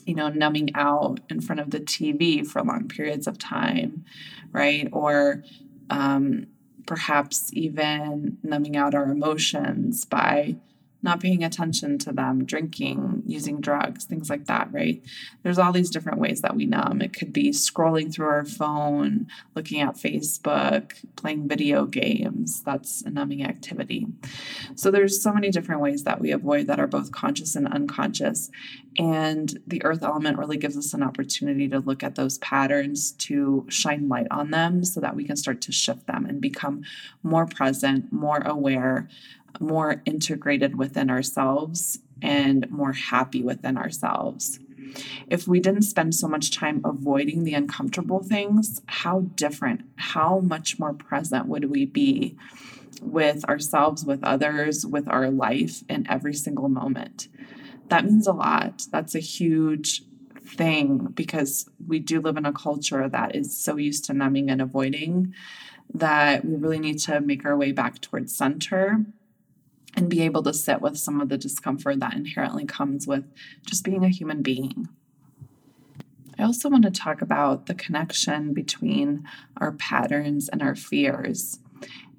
you 0.06 0.14
know, 0.16 0.28
numbing 0.28 0.74
out 0.74 1.20
in 1.30 1.40
front 1.40 1.60
of 1.60 1.70
the 1.70 1.80
TV 1.80 2.44
for 2.44 2.62
long 2.62 2.88
periods 2.88 3.28
of 3.28 3.38
time, 3.38 4.04
right? 4.50 4.88
Or 4.90 5.44
um, 5.88 6.48
perhaps 6.86 7.50
even 7.52 8.38
numbing 8.42 8.76
out 8.76 8.94
our 8.94 9.10
emotions 9.10 10.04
by 10.04 10.56
not 11.06 11.20
paying 11.20 11.44
attention 11.44 11.96
to 11.98 12.12
them, 12.12 12.44
drinking, 12.44 13.22
using 13.24 13.60
drugs, 13.60 14.04
things 14.04 14.28
like 14.28 14.46
that, 14.46 14.68
right? 14.72 15.00
There's 15.42 15.58
all 15.58 15.72
these 15.72 15.88
different 15.88 16.18
ways 16.18 16.42
that 16.42 16.56
we 16.56 16.66
numb. 16.66 17.00
It 17.00 17.16
could 17.16 17.32
be 17.32 17.50
scrolling 17.50 18.12
through 18.12 18.26
our 18.26 18.44
phone, 18.44 19.28
looking 19.54 19.80
at 19.80 19.94
Facebook, 19.94 20.92
playing 21.14 21.48
video 21.48 21.86
games. 21.86 22.60
That's 22.62 23.02
a 23.02 23.10
numbing 23.10 23.44
activity. 23.44 24.08
So 24.74 24.90
there's 24.90 25.22
so 25.22 25.32
many 25.32 25.50
different 25.50 25.80
ways 25.80 26.02
that 26.02 26.20
we 26.20 26.32
avoid 26.32 26.66
that 26.66 26.80
are 26.80 26.88
both 26.88 27.12
conscious 27.12 27.54
and 27.54 27.68
unconscious. 27.68 28.50
And 28.98 29.60
the 29.66 29.84
earth 29.84 30.02
element 30.02 30.38
really 30.38 30.56
gives 30.56 30.76
us 30.76 30.92
an 30.92 31.04
opportunity 31.04 31.68
to 31.68 31.78
look 31.78 32.02
at 32.02 32.16
those 32.16 32.38
patterns, 32.38 33.12
to 33.12 33.64
shine 33.68 34.08
light 34.08 34.26
on 34.30 34.50
them 34.50 34.84
so 34.84 35.00
that 35.00 35.14
we 35.14 35.24
can 35.24 35.36
start 35.36 35.60
to 35.62 35.72
shift 35.72 36.08
them 36.08 36.26
and 36.26 36.40
become 36.40 36.82
more 37.22 37.46
present, 37.46 38.12
more 38.12 38.38
aware 38.38 39.08
more 39.60 40.02
integrated 40.04 40.76
within 40.76 41.10
ourselves 41.10 41.98
and 42.22 42.70
more 42.70 42.92
happy 42.92 43.42
within 43.42 43.76
ourselves. 43.76 44.58
If 45.28 45.46
we 45.46 45.60
didn't 45.60 45.82
spend 45.82 46.14
so 46.14 46.28
much 46.28 46.50
time 46.50 46.80
avoiding 46.84 47.44
the 47.44 47.54
uncomfortable 47.54 48.22
things, 48.22 48.80
how 48.86 49.20
different, 49.34 49.82
how 49.96 50.40
much 50.40 50.78
more 50.78 50.94
present 50.94 51.46
would 51.46 51.70
we 51.70 51.84
be 51.84 52.36
with 53.02 53.44
ourselves, 53.44 54.04
with 54.04 54.24
others, 54.24 54.86
with 54.86 55.08
our 55.08 55.30
life 55.30 55.82
in 55.88 56.06
every 56.08 56.34
single 56.34 56.68
moment? 56.68 57.28
That 57.88 58.04
means 58.04 58.26
a 58.26 58.32
lot. 58.32 58.86
That's 58.90 59.14
a 59.14 59.20
huge 59.20 60.02
thing 60.46 61.08
because 61.14 61.68
we 61.86 61.98
do 61.98 62.20
live 62.20 62.36
in 62.36 62.46
a 62.46 62.52
culture 62.52 63.08
that 63.08 63.34
is 63.34 63.56
so 63.56 63.76
used 63.76 64.04
to 64.06 64.14
numbing 64.14 64.50
and 64.50 64.62
avoiding 64.62 65.34
that 65.92 66.44
we 66.44 66.56
really 66.56 66.78
need 66.78 66.98
to 66.98 67.20
make 67.20 67.44
our 67.44 67.56
way 67.56 67.72
back 67.72 68.00
towards 68.00 68.34
center 68.34 69.04
and 69.96 70.10
be 70.10 70.22
able 70.22 70.42
to 70.42 70.52
sit 70.52 70.80
with 70.80 70.98
some 70.98 71.20
of 71.20 71.28
the 71.28 71.38
discomfort 71.38 72.00
that 72.00 72.14
inherently 72.14 72.66
comes 72.66 73.06
with 73.06 73.24
just 73.64 73.82
being 73.82 74.04
a 74.04 74.10
human 74.10 74.42
being. 74.42 74.88
I 76.38 76.42
also 76.42 76.68
want 76.68 76.84
to 76.84 76.90
talk 76.90 77.22
about 77.22 77.66
the 77.66 77.74
connection 77.74 78.52
between 78.52 79.24
our 79.56 79.72
patterns 79.72 80.48
and 80.50 80.62
our 80.62 80.76
fears 80.76 81.58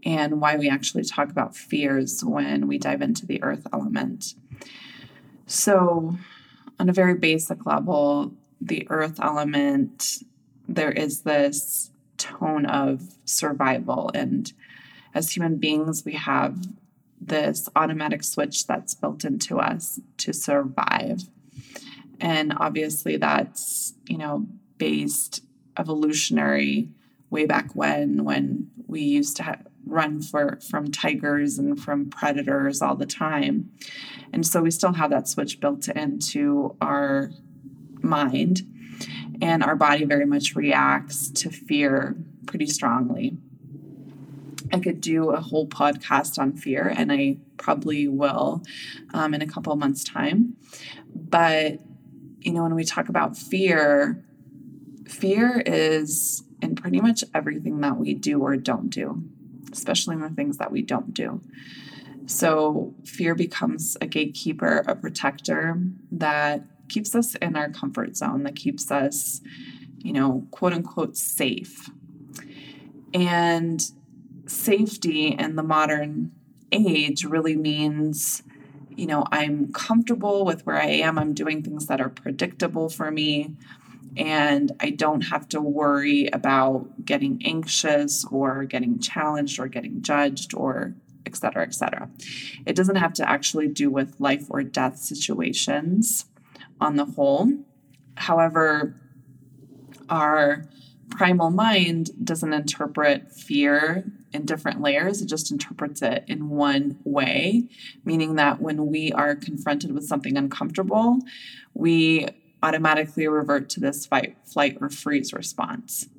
and 0.03 0.41
why 0.41 0.55
we 0.55 0.69
actually 0.69 1.03
talk 1.03 1.29
about 1.29 1.55
fears 1.55 2.23
when 2.23 2.67
we 2.67 2.79
dive 2.79 3.01
into 3.01 3.25
the 3.25 3.43
earth 3.43 3.67
element. 3.71 4.33
So, 5.45 6.17
on 6.79 6.89
a 6.89 6.93
very 6.93 7.15
basic 7.15 7.65
level, 7.65 8.33
the 8.59 8.87
earth 8.89 9.19
element, 9.21 10.23
there 10.67 10.91
is 10.91 11.21
this 11.21 11.91
tone 12.17 12.65
of 12.65 13.17
survival. 13.25 14.11
And 14.13 14.51
as 15.13 15.31
human 15.35 15.57
beings, 15.57 16.03
we 16.05 16.13
have 16.13 16.57
this 17.19 17.67
automatic 17.75 18.23
switch 18.23 18.67
that's 18.67 18.93
built 18.93 19.25
into 19.25 19.59
us 19.59 19.99
to 20.17 20.33
survive. 20.33 21.23
And 22.19 22.53
obviously, 22.57 23.17
that's, 23.17 23.93
you 24.07 24.17
know, 24.17 24.47
based 24.77 25.43
evolutionary 25.77 26.89
way 27.29 27.45
back 27.45 27.75
when, 27.75 28.23
when 28.23 28.69
we 28.87 29.01
used 29.01 29.37
to 29.37 29.59
run 29.85 30.21
for 30.21 30.59
from 30.69 30.91
tigers 30.91 31.57
and 31.57 31.79
from 31.79 32.09
predators 32.09 32.81
all 32.81 32.95
the 32.95 33.05
time. 33.05 33.71
And 34.33 34.45
so 34.45 34.61
we 34.61 34.71
still 34.71 34.93
have 34.93 35.09
that 35.11 35.27
switch 35.27 35.59
built 35.59 35.87
into 35.87 36.75
our 36.81 37.31
mind. 38.01 38.61
And 39.41 39.63
our 39.63 39.75
body 39.75 40.03
very 40.05 40.25
much 40.25 40.55
reacts 40.55 41.29
to 41.29 41.49
fear 41.49 42.15
pretty 42.47 42.65
strongly. 42.65 43.37
I 44.71 44.79
could 44.79 45.01
do 45.01 45.29
a 45.29 45.41
whole 45.41 45.67
podcast 45.67 46.37
on 46.37 46.53
fear, 46.53 46.93
and 46.95 47.11
I 47.11 47.37
probably 47.57 48.07
will 48.07 48.63
um, 49.13 49.33
in 49.33 49.41
a 49.41 49.47
couple 49.47 49.75
months' 49.75 50.03
time. 50.03 50.55
But, 51.13 51.79
you 52.41 52.53
know, 52.53 52.63
when 52.63 52.75
we 52.75 52.83
talk 52.83 53.09
about 53.09 53.37
fear, 53.37 54.23
fear 55.07 55.61
is 55.65 56.43
in 56.61 56.75
pretty 56.75 57.01
much 57.01 57.23
everything 57.33 57.81
that 57.81 57.97
we 57.97 58.13
do 58.13 58.41
or 58.41 58.57
don't 58.57 58.89
do, 58.89 59.23
especially 59.71 60.15
in 60.15 60.21
the 60.21 60.29
things 60.29 60.57
that 60.57 60.71
we 60.71 60.81
don't 60.81 61.13
do. 61.13 61.41
So, 62.25 62.93
fear 63.05 63.35
becomes 63.35 63.95
a 64.01 64.05
gatekeeper, 64.05 64.83
a 64.85 64.95
protector 64.95 65.79
that 66.11 66.65
keeps 66.89 67.15
us 67.15 67.35
in 67.35 67.55
our 67.55 67.69
comfort 67.69 68.17
zone, 68.17 68.43
that 68.43 68.55
keeps 68.55 68.91
us, 68.91 69.41
you 69.99 70.11
know, 70.11 70.45
quote 70.51 70.73
unquote, 70.73 71.15
safe. 71.15 71.89
And 73.13 73.81
safety 74.47 75.27
in 75.27 75.55
the 75.55 75.63
modern 75.63 76.31
age 76.71 77.23
really 77.23 77.55
means 77.55 78.43
you 78.89 79.05
know 79.05 79.23
i'm 79.31 79.71
comfortable 79.71 80.43
with 80.43 80.65
where 80.65 80.75
i 80.75 80.85
am. 80.85 81.17
I'm 81.17 81.33
doing 81.33 81.63
things 81.63 81.87
that 81.87 82.01
are 82.01 82.09
predictable 82.09 82.89
for 82.89 83.11
me 83.11 83.55
and 84.15 84.71
i 84.79 84.89
don't 84.89 85.21
have 85.21 85.47
to 85.49 85.61
worry 85.61 86.27
about 86.33 87.05
getting 87.05 87.41
anxious 87.45 88.25
or 88.31 88.65
getting 88.65 88.99
challenged 88.99 89.59
or 89.59 89.67
getting 89.67 90.01
judged 90.01 90.53
or 90.53 90.95
et 91.25 91.35
cetera 91.35 91.63
et 91.63 91.73
cetera. 91.73 92.09
It 92.65 92.75
doesn't 92.75 92.95
have 92.95 93.13
to 93.13 93.29
actually 93.29 93.67
do 93.67 93.89
with 93.89 94.19
life 94.19 94.45
or 94.49 94.63
death 94.63 94.97
situations 94.97 96.25
on 96.79 96.95
the 96.95 97.05
whole. 97.05 97.51
However 98.15 98.95
our 100.09 100.65
primal 101.09 101.51
mind 101.51 102.11
doesn't 102.23 102.53
interpret 102.53 103.31
fear 103.31 104.11
in 104.33 104.45
different 104.45 104.81
layers. 104.81 105.21
It 105.21 105.27
just 105.27 105.51
interprets 105.51 106.01
it 106.01 106.23
in 106.27 106.49
one 106.49 106.99
way, 107.03 107.65
meaning 108.05 108.35
that 108.35 108.61
when 108.61 108.87
we 108.87 109.11
are 109.11 109.35
confronted 109.35 109.93
with 109.93 110.05
something 110.05 110.37
uncomfortable, 110.37 111.19
we 111.73 112.27
automatically 112.63 113.27
revert 113.27 113.69
to 113.69 113.79
this 113.79 114.05
fight, 114.05 114.37
flight, 114.43 114.77
or 114.81 114.89
freeze 114.89 115.33
response. 115.33 116.09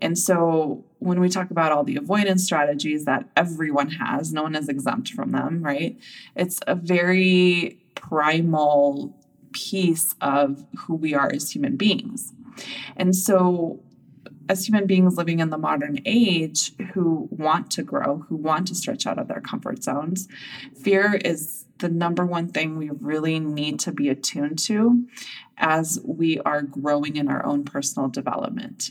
And 0.00 0.18
so 0.18 0.84
when 0.98 1.20
we 1.20 1.28
talk 1.28 1.50
about 1.50 1.72
all 1.72 1.84
the 1.84 1.96
avoidance 1.96 2.44
strategies 2.44 3.04
that 3.04 3.28
everyone 3.36 3.90
has, 3.90 4.32
no 4.32 4.42
one 4.42 4.54
is 4.54 4.68
exempt 4.68 5.10
from 5.10 5.32
them, 5.32 5.62
right? 5.62 5.98
It's 6.36 6.60
a 6.66 6.74
very 6.74 7.78
primal 7.94 9.16
piece 9.52 10.14
of 10.20 10.66
who 10.76 10.96
we 10.96 11.14
are 11.14 11.30
as 11.32 11.50
human 11.50 11.76
beings. 11.76 12.32
And 12.96 13.14
so 13.16 13.80
as 14.48 14.66
human 14.68 14.86
beings 14.86 15.16
living 15.16 15.40
in 15.40 15.50
the 15.50 15.58
modern 15.58 16.00
age 16.04 16.72
who 16.92 17.28
want 17.30 17.70
to 17.72 17.82
grow, 17.82 18.24
who 18.28 18.36
want 18.36 18.68
to 18.68 18.74
stretch 18.74 19.06
out 19.06 19.18
of 19.18 19.28
their 19.28 19.40
comfort 19.40 19.82
zones, 19.82 20.28
fear 20.74 21.14
is 21.24 21.64
the 21.78 21.88
number 21.88 22.24
one 22.24 22.48
thing 22.48 22.76
we 22.76 22.90
really 23.00 23.38
need 23.38 23.80
to 23.80 23.92
be 23.92 24.08
attuned 24.08 24.58
to 24.58 25.06
as 25.56 26.00
we 26.04 26.38
are 26.40 26.62
growing 26.62 27.16
in 27.16 27.28
our 27.28 27.44
own 27.44 27.64
personal 27.64 28.08
development. 28.08 28.90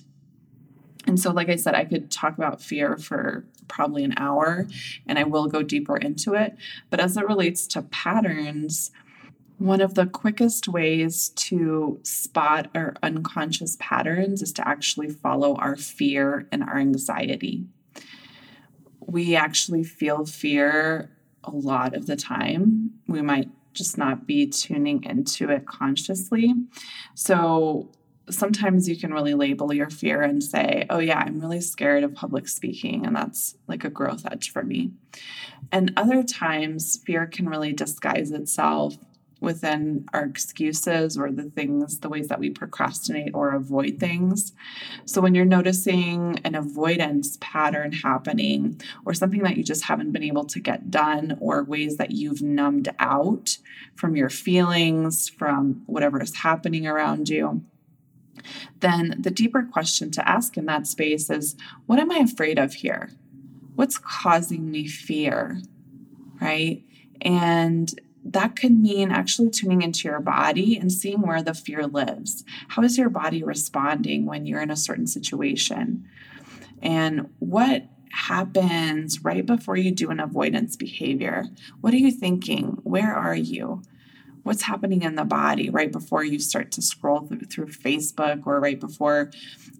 And 1.06 1.20
so, 1.20 1.32
like 1.32 1.50
I 1.50 1.56
said, 1.56 1.76
I 1.76 1.86
could 1.86 2.10
talk 2.10 2.38
about 2.38 2.62
fear 2.62 2.98
for 2.98 3.46
probably 3.68 4.04
an 4.04 4.14
hour 4.18 4.68
and 5.06 5.20
I 5.20 5.24
will 5.24 5.48
go 5.48 5.62
deeper 5.62 5.98
into 5.98 6.34
it. 6.34 6.56
But 6.90 7.00
as 7.00 7.18
it 7.18 7.28
relates 7.28 7.68
to 7.68 7.82
patterns, 7.82 8.92
one 9.64 9.80
of 9.80 9.94
the 9.94 10.06
quickest 10.06 10.68
ways 10.68 11.30
to 11.30 11.98
spot 12.04 12.70
our 12.76 12.94
unconscious 13.02 13.78
patterns 13.80 14.42
is 14.42 14.52
to 14.52 14.68
actually 14.68 15.10
follow 15.10 15.56
our 15.56 15.78
fear 15.78 16.46
and 16.52 16.62
our 16.62 16.78
anxiety. 16.78 17.64
We 19.00 19.38
actually 19.38 19.86
feel 19.86 20.26
fear 20.26 21.16
a 21.46 21.52
lot 21.52 21.96
of 21.96 22.08
the 22.08 22.18
time. 22.18 22.92
We 23.08 23.22
might 23.22 23.48
just 23.72 23.98
not 23.98 24.28
be 24.28 24.48
tuning 24.48 25.02
into 25.06 25.50
it 25.50 25.66
consciously. 25.66 26.54
So 27.16 27.90
sometimes 28.30 28.90
you 28.90 28.98
can 28.98 29.14
really 29.14 29.34
label 29.34 29.74
your 29.74 29.90
fear 29.90 30.24
and 30.24 30.44
say, 30.44 30.86
oh, 30.90 31.00
yeah, 31.00 31.20
I'm 31.20 31.40
really 31.40 31.62
scared 31.62 32.04
of 32.04 32.14
public 32.14 32.50
speaking. 32.50 33.06
And 33.06 33.16
that's 33.16 33.56
like 33.70 33.86
a 33.86 33.90
growth 33.90 34.26
edge 34.30 34.52
for 34.52 34.64
me. 34.64 34.92
And 35.72 35.94
other 35.96 36.22
times, 36.22 37.00
fear 37.06 37.26
can 37.26 37.48
really 37.48 37.72
disguise 37.72 38.32
itself 38.32 38.98
within 39.44 40.06
our 40.14 40.24
excuses 40.24 41.18
or 41.18 41.30
the 41.30 41.44
things, 41.44 42.00
the 42.00 42.08
ways 42.08 42.30
that 42.30 42.40
we 42.40 42.50
procrastinate 42.50 43.36
or 43.36 43.54
avoid 43.54 44.00
things. 44.00 44.54
So 45.06 45.20
when 45.20 45.36
you're 45.36 45.44
noticing 45.44 46.40
an 46.46 46.56
avoidance 46.56 47.38
pattern 47.42 47.92
happening 47.92 48.82
or 49.06 49.14
something 49.14 49.44
that 49.44 49.58
you 49.58 49.64
just 49.64 49.84
haven't 49.84 50.14
been 50.14 50.24
able 50.24 50.46
to 50.46 50.60
get 50.62 50.90
done 50.90 51.38
or 51.42 51.64
ways 51.64 51.98
that 51.98 52.12
you've 52.12 52.42
numbed 52.42 52.88
out 53.00 53.58
from 53.96 54.16
your 54.16 54.30
feelings, 54.30 55.28
from 55.28 55.84
whatever 55.88 56.22
is 56.22 56.38
happening 56.38 56.88
around 56.88 57.28
you, 57.28 57.66
then 58.80 59.16
the 59.20 59.32
deeper 59.32 59.64
question 59.64 60.10
to 60.12 60.28
ask 60.28 60.56
in 60.56 60.66
that 60.68 60.88
space 60.88 61.30
is 61.30 61.56
what 61.86 62.00
am 62.00 62.12
I 62.12 62.20
afraid 62.20 62.58
of 62.58 62.76
here? 62.76 63.12
What's 63.76 63.98
causing 63.98 64.72
me 64.72 64.88
fear? 64.88 65.62
Right? 66.40 66.84
And 67.22 67.94
that 68.26 68.56
could 68.56 68.78
mean 68.78 69.12
actually 69.12 69.50
tuning 69.50 69.82
into 69.82 70.08
your 70.08 70.20
body 70.20 70.78
and 70.78 70.92
seeing 70.92 71.22
where 71.22 71.44
the 71.44 71.54
fear 71.54 71.86
lives. 71.86 72.44
How 72.70 72.84
is 72.84 72.98
your 72.98 73.10
body 73.10 73.44
responding 73.44 74.26
when 74.26 74.46
you're 74.46 74.62
in 74.62 74.72
a 74.72 74.78
certain 74.78 75.08
situation? 75.08 76.08
And 76.82 77.30
what 77.40 77.88
happens 78.12 79.24
right 79.24 79.46
before 79.46 79.76
you 79.76 79.92
do 79.92 80.10
an 80.10 80.20
avoidance 80.20 80.76
behavior? 80.76 81.46
What 81.82 81.94
are 81.94 81.98
you 81.98 82.12
thinking? 82.12 82.78
Where 82.84 83.14
are 83.14 83.36
you? 83.36 83.82
What's 84.44 84.64
happening 84.64 85.04
in 85.04 85.16
the 85.16 85.24
body 85.24 85.70
right 85.70 85.92
before 85.92 86.24
you 86.24 86.40
start 86.40 86.72
to 86.74 86.82
scroll 86.82 87.22
through, 87.22 87.40
through 87.42 87.68
Facebook 87.68 88.46
or 88.46 88.60
right 88.60 88.80
before 88.80 89.32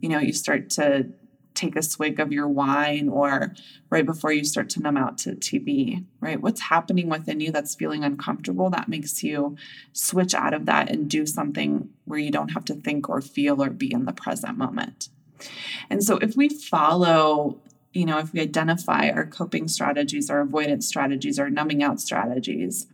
you 0.02 0.10
know 0.10 0.20
you 0.20 0.32
start 0.32 0.70
to 0.72 1.10
take 1.54 1.76
a 1.76 1.84
swig 1.84 2.20
of 2.20 2.32
your 2.32 2.48
wine 2.48 3.10
or 3.10 3.54
right 3.90 4.06
before 4.06 4.32
you 4.32 4.44
start 4.44 4.70
to 4.72 4.82
numb 4.82 4.98
out 4.98 5.18
to 5.20 5.32
TV, 5.32 6.04
right? 6.20 6.42
What's 6.42 6.62
happening 6.62 7.10
within 7.10 7.40
you 7.40 7.52
that's 7.52 7.76
feeling 7.76 8.04
uncomfortable 8.04 8.70
that 8.72 8.90
makes 8.90 9.24
you 9.24 9.56
switch 9.92 10.34
out 10.34 10.54
of 10.54 10.66
that 10.66 10.90
and 10.90 11.10
do 11.10 11.26
something 11.26 11.90
where 12.06 12.20
you 12.20 12.32
don't 12.32 12.50
have 12.50 12.66
to 12.66 12.76
think 12.76 13.10
or 13.10 13.22
feel 13.22 13.62
or 13.62 13.70
be 13.70 13.92
in 13.92 14.06
the 14.06 14.14
present 14.14 14.58
moment. 14.58 15.10
And 15.90 16.04
so 16.04 16.18
if 16.18 16.36
we 16.36 16.50
follow 16.50 17.60
you 17.94 18.06
know, 18.06 18.18
if 18.18 18.34
we 18.34 18.42
identify 18.42 19.10
our 19.10 19.26
coping 19.26 19.68
strategies, 19.68 20.30
our 20.30 20.42
avoidance 20.42 20.88
strategies, 20.88 21.38
our 21.38 21.50
numbing 21.50 21.84
out 21.84 22.02
strategies, 22.02 22.88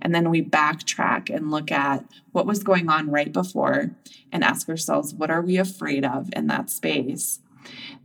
and 0.00 0.14
then 0.14 0.30
we 0.30 0.42
backtrack 0.42 1.34
and 1.34 1.50
look 1.50 1.72
at 1.72 2.04
what 2.32 2.46
was 2.46 2.62
going 2.62 2.88
on 2.88 3.10
right 3.10 3.32
before 3.32 3.90
and 4.30 4.44
ask 4.44 4.68
ourselves, 4.68 5.12
what 5.12 5.30
are 5.30 5.42
we 5.42 5.56
afraid 5.56 6.04
of 6.04 6.30
in 6.34 6.46
that 6.46 6.70
space? 6.70 7.40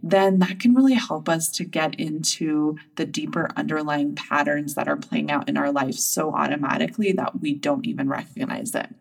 Then 0.01 0.39
that 0.39 0.59
can 0.59 0.73
really 0.73 0.93
help 0.93 1.27
us 1.27 1.49
to 1.51 1.63
get 1.63 1.95
into 1.95 2.77
the 2.95 3.05
deeper 3.05 3.49
underlying 3.55 4.15
patterns 4.15 4.75
that 4.75 4.87
are 4.87 4.97
playing 4.97 5.29
out 5.29 5.49
in 5.49 5.57
our 5.57 5.71
life 5.71 5.95
so 5.95 6.33
automatically 6.33 7.11
that 7.11 7.41
we 7.41 7.53
don't 7.53 7.85
even 7.85 8.07
recognize 8.07 8.73
it. 8.75 8.95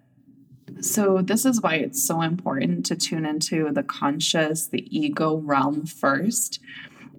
So, 0.81 1.23
this 1.23 1.45
is 1.45 1.61
why 1.61 1.77
it's 1.77 2.03
so 2.03 2.21
important 2.21 2.87
to 2.87 2.97
tune 2.97 3.27
into 3.27 3.73
the 3.73 3.83
conscious, 3.83 4.67
the 4.69 4.87
ego 4.97 5.37
realm 5.39 5.87
first, 5.87 6.61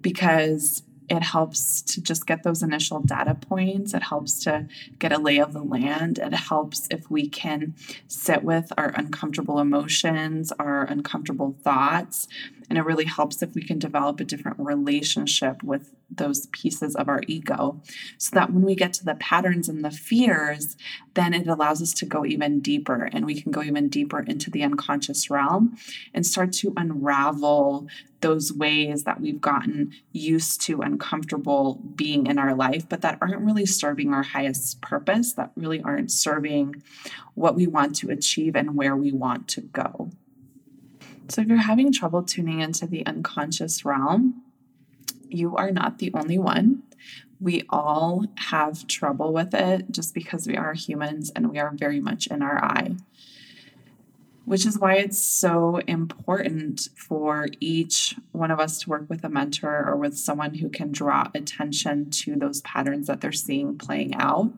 because 0.00 0.82
it 1.10 1.24
helps 1.24 1.82
to 1.82 2.00
just 2.00 2.24
get 2.24 2.44
those 2.44 2.62
initial 2.62 3.00
data 3.00 3.34
points. 3.34 3.92
It 3.94 4.04
helps 4.04 4.44
to 4.44 4.68
get 5.00 5.12
a 5.12 5.18
lay 5.18 5.38
of 5.38 5.52
the 5.52 5.62
land. 5.62 6.18
It 6.18 6.32
helps 6.32 6.86
if 6.88 7.10
we 7.10 7.28
can 7.28 7.74
sit 8.06 8.44
with 8.44 8.72
our 8.78 8.92
uncomfortable 8.94 9.58
emotions, 9.58 10.52
our 10.52 10.84
uncomfortable 10.84 11.56
thoughts. 11.64 12.28
And 12.70 12.78
it 12.78 12.86
really 12.86 13.04
helps 13.04 13.42
if 13.42 13.54
we 13.54 13.62
can 13.62 13.78
develop 13.78 14.20
a 14.20 14.24
different 14.24 14.58
relationship 14.58 15.62
with 15.62 15.92
those 16.08 16.46
pieces 16.46 16.96
of 16.96 17.08
our 17.08 17.20
ego 17.26 17.80
so 18.16 18.34
that 18.34 18.52
when 18.52 18.62
we 18.62 18.74
get 18.74 18.92
to 18.94 19.04
the 19.04 19.16
patterns 19.16 19.68
and 19.68 19.84
the 19.84 19.90
fears, 19.90 20.76
then 21.14 21.34
it 21.34 21.48
allows 21.48 21.82
us 21.82 21.92
to 21.94 22.06
go 22.06 22.24
even 22.24 22.60
deeper 22.60 23.10
and 23.12 23.26
we 23.26 23.40
can 23.40 23.52
go 23.52 23.62
even 23.62 23.88
deeper 23.88 24.20
into 24.20 24.50
the 24.50 24.62
unconscious 24.62 25.28
realm 25.30 25.76
and 26.14 26.24
start 26.24 26.52
to 26.52 26.72
unravel 26.76 27.88
those 28.20 28.52
ways 28.52 29.04
that 29.04 29.20
we've 29.20 29.40
gotten 29.40 29.92
used 30.12 30.60
to 30.62 30.82
and 30.82 31.00
comfortable 31.00 31.80
being 31.94 32.26
in 32.26 32.38
our 32.38 32.54
life, 32.54 32.88
but 32.88 33.00
that 33.00 33.18
aren't 33.20 33.40
really 33.40 33.66
serving 33.66 34.12
our 34.12 34.22
highest 34.22 34.80
purpose, 34.80 35.32
that 35.32 35.50
really 35.56 35.82
aren't 35.82 36.12
serving 36.12 36.82
what 37.34 37.54
we 37.54 37.66
want 37.66 37.96
to 37.96 38.10
achieve 38.10 38.54
and 38.54 38.76
where 38.76 38.96
we 38.96 39.10
want 39.10 39.48
to 39.48 39.62
go. 39.62 40.10
So, 41.30 41.42
if 41.42 41.46
you're 41.46 41.58
having 41.58 41.92
trouble 41.92 42.24
tuning 42.24 42.60
into 42.60 42.88
the 42.88 43.06
unconscious 43.06 43.84
realm, 43.84 44.42
you 45.28 45.54
are 45.54 45.70
not 45.70 45.98
the 45.98 46.10
only 46.12 46.38
one. 46.38 46.82
We 47.38 47.62
all 47.70 48.26
have 48.34 48.88
trouble 48.88 49.32
with 49.32 49.54
it 49.54 49.92
just 49.92 50.12
because 50.12 50.48
we 50.48 50.56
are 50.56 50.74
humans 50.74 51.30
and 51.30 51.48
we 51.48 51.60
are 51.60 51.70
very 51.72 52.00
much 52.00 52.26
in 52.26 52.42
our 52.42 52.62
eye. 52.64 52.96
Which 54.44 54.66
is 54.66 54.76
why 54.76 54.94
it's 54.96 55.22
so 55.22 55.76
important 55.86 56.88
for 56.96 57.46
each 57.60 58.16
one 58.32 58.50
of 58.50 58.58
us 58.58 58.80
to 58.80 58.90
work 58.90 59.08
with 59.08 59.22
a 59.22 59.28
mentor 59.28 59.84
or 59.86 59.96
with 59.96 60.18
someone 60.18 60.54
who 60.54 60.68
can 60.68 60.90
draw 60.90 61.30
attention 61.32 62.10
to 62.10 62.34
those 62.34 62.60
patterns 62.62 63.06
that 63.06 63.20
they're 63.20 63.30
seeing 63.30 63.78
playing 63.78 64.16
out 64.16 64.52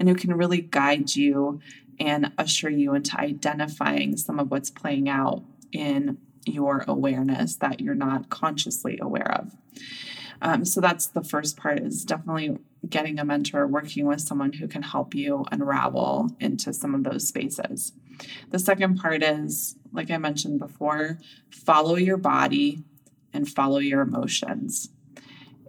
and 0.00 0.08
who 0.08 0.16
can 0.16 0.34
really 0.34 0.60
guide 0.60 1.14
you 1.14 1.60
and 2.00 2.32
usher 2.36 2.68
you 2.68 2.94
into 2.94 3.16
identifying 3.16 4.16
some 4.16 4.40
of 4.40 4.50
what's 4.50 4.70
playing 4.70 5.08
out 5.08 5.44
in 5.72 6.18
your 6.44 6.84
awareness 6.86 7.56
that 7.56 7.80
you're 7.80 7.94
not 7.94 8.30
consciously 8.30 8.98
aware 9.00 9.32
of. 9.32 9.56
Um, 10.42 10.64
so 10.64 10.80
that's 10.80 11.06
the 11.06 11.24
first 11.24 11.56
part 11.56 11.80
is 11.80 12.04
definitely 12.04 12.58
getting 12.88 13.18
a 13.18 13.24
mentor, 13.24 13.66
working 13.66 14.06
with 14.06 14.20
someone 14.20 14.52
who 14.52 14.68
can 14.68 14.82
help 14.82 15.14
you 15.14 15.44
unravel 15.50 16.30
into 16.40 16.72
some 16.72 16.94
of 16.94 17.04
those 17.04 17.26
spaces. 17.26 17.92
The 18.50 18.58
second 18.58 18.96
part 18.96 19.22
is, 19.22 19.76
like 19.92 20.10
I 20.10 20.18
mentioned 20.18 20.58
before, 20.58 21.18
follow 21.50 21.96
your 21.96 22.16
body 22.16 22.84
and 23.32 23.48
follow 23.48 23.78
your 23.78 24.02
emotions. 24.02 24.90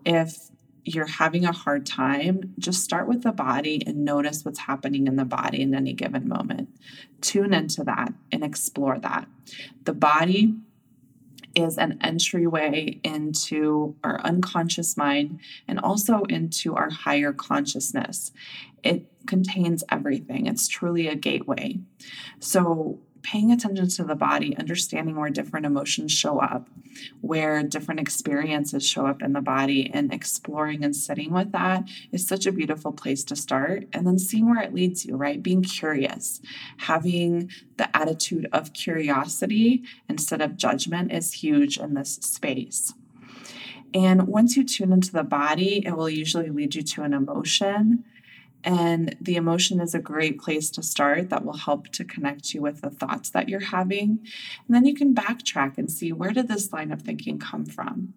If 0.05 0.49
you're 0.87 1.05
having 1.05 1.43
a 1.43 1.51
hard 1.51 1.85
time, 1.85 2.53
just 2.57 2.83
start 2.83 3.07
with 3.07 3.23
the 3.23 3.31
body 3.31 3.83
and 3.85 4.05
notice 4.05 4.45
what's 4.45 4.59
happening 4.59 5.05
in 5.07 5.17
the 5.17 5.25
body 5.25 5.61
in 5.61 5.75
any 5.75 5.93
given 5.93 6.27
moment. 6.27 6.69
Tune 7.19 7.53
into 7.53 7.83
that 7.83 8.13
and 8.31 8.43
explore 8.43 8.97
that. 8.99 9.27
The 9.83 9.93
body 9.93 10.55
is 11.55 11.77
an 11.77 11.97
entryway 12.01 12.99
into 13.03 13.95
our 14.03 14.21
unconscious 14.21 14.95
mind 14.95 15.39
and 15.67 15.79
also 15.79 16.23
into 16.29 16.75
our 16.75 16.89
higher 16.89 17.33
consciousness. 17.33 18.31
It 18.83 19.07
contains 19.25 19.83
everything, 19.91 20.45
it's 20.45 20.67
truly 20.67 21.07
a 21.07 21.15
gateway. 21.15 21.79
So, 22.39 22.99
paying 23.23 23.51
attention 23.51 23.87
to 23.87 24.03
the 24.03 24.15
body, 24.15 24.57
understanding 24.57 25.15
where 25.15 25.29
different 25.29 25.65
emotions 25.65 26.11
show 26.11 26.39
up, 26.39 26.69
where 27.21 27.63
different 27.63 27.99
experiences 27.99 28.85
show 28.85 29.05
up 29.05 29.21
in 29.21 29.33
the 29.33 29.41
body, 29.41 29.89
and 29.93 30.13
exploring 30.13 30.83
and 30.83 30.95
sitting 30.95 31.31
with 31.31 31.51
that 31.51 31.83
is 32.11 32.27
such 32.27 32.45
a 32.45 32.51
beautiful 32.51 32.91
place 32.91 33.23
to 33.25 33.35
start. 33.35 33.87
And 33.93 34.05
then 34.05 34.19
seeing 34.19 34.49
where 34.49 34.61
it 34.61 34.73
leads 34.73 35.05
you, 35.05 35.15
right? 35.15 35.41
Being 35.41 35.63
curious, 35.63 36.41
having 36.77 37.51
the 37.77 37.95
attitude 37.95 38.47
of 38.51 38.73
curiosity 38.73 39.83
instead 40.09 40.41
of 40.41 40.57
judgment 40.57 41.11
is 41.11 41.33
huge 41.33 41.77
in 41.77 41.93
this 41.93 42.15
space. 42.15 42.93
And 43.93 44.27
once 44.27 44.57
you 44.57 44.63
tune 44.63 44.91
into 44.91 45.11
the 45.11 45.23
body, 45.23 45.85
it 45.85 45.95
will 45.95 46.09
usually 46.09 46.49
lead 46.49 46.75
you 46.75 46.81
to 46.81 47.03
an 47.03 47.13
emotion 47.13 48.03
And 48.67 49.15
the 49.21 49.37
emotion 49.37 49.79
is 49.79 49.95
a 49.95 49.99
great 49.99 50.41
place 50.41 50.69
to 50.71 50.83
start 50.83 51.29
that 51.29 51.45
will 51.45 51.55
help 51.55 51.87
to 51.93 52.03
connect 52.03 52.53
you 52.53 52.61
with 52.61 52.81
the 52.81 52.89
thoughts 52.89 53.29
that 53.29 53.47
you're 53.47 53.61
having. 53.61 54.19
And 54.67 54.75
then 54.75 54.85
you 54.85 54.93
can 54.93 55.15
backtrack 55.15 55.77
and 55.77 55.89
see 55.89 56.11
where 56.11 56.31
did 56.31 56.49
this 56.49 56.73
line 56.73 56.91
of 56.91 57.01
thinking 57.01 57.39
come 57.39 57.65
from? 57.65 58.13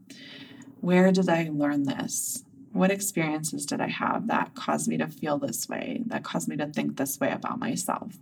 Where 0.80 1.12
did 1.12 1.28
I 1.28 1.50
learn 1.52 1.84
this? 1.84 2.42
What 2.72 2.90
experiences 2.90 3.64
did 3.64 3.80
I 3.80 3.86
have 3.86 4.26
that 4.26 4.56
caused 4.56 4.88
me 4.88 4.96
to 4.98 5.06
feel 5.06 5.38
this 5.38 5.68
way, 5.68 6.02
that 6.06 6.24
caused 6.24 6.48
me 6.48 6.56
to 6.56 6.66
think 6.66 6.96
this 6.96 7.20
way 7.20 7.30
about 7.30 7.60
myself? 7.60 8.16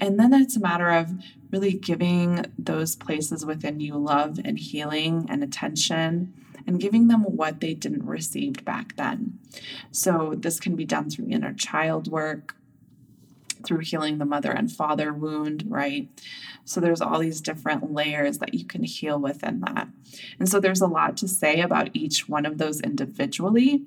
And 0.00 0.18
then 0.18 0.32
it's 0.32 0.56
a 0.56 0.60
matter 0.60 0.88
of 0.88 1.12
really 1.50 1.74
giving 1.74 2.46
those 2.58 2.96
places 2.96 3.44
within 3.44 3.78
you 3.78 3.98
love 3.98 4.40
and 4.42 4.58
healing 4.58 5.26
and 5.28 5.44
attention 5.44 6.32
and 6.66 6.80
giving 6.80 7.08
them 7.08 7.22
what 7.22 7.60
they 7.60 7.74
didn't 7.74 8.06
receive 8.06 8.64
back 8.64 8.96
then. 8.96 9.38
So, 9.90 10.34
this 10.36 10.60
can 10.60 10.76
be 10.76 10.84
done 10.84 11.10
through 11.10 11.28
inner 11.28 11.52
child 11.52 12.08
work, 12.08 12.56
through 13.64 13.78
healing 13.78 14.18
the 14.18 14.24
mother 14.24 14.50
and 14.50 14.70
father 14.70 15.12
wound, 15.12 15.64
right? 15.68 16.08
So 16.64 16.80
there's 16.80 17.00
all 17.00 17.18
these 17.18 17.40
different 17.40 17.92
layers 17.92 18.38
that 18.38 18.54
you 18.54 18.64
can 18.64 18.84
heal 18.84 19.18
within 19.18 19.60
that. 19.60 19.88
And 20.38 20.48
so 20.48 20.60
there's 20.60 20.80
a 20.80 20.86
lot 20.86 21.16
to 21.18 21.28
say 21.28 21.60
about 21.60 21.90
each 21.92 22.28
one 22.28 22.46
of 22.46 22.58
those 22.58 22.80
individually. 22.80 23.84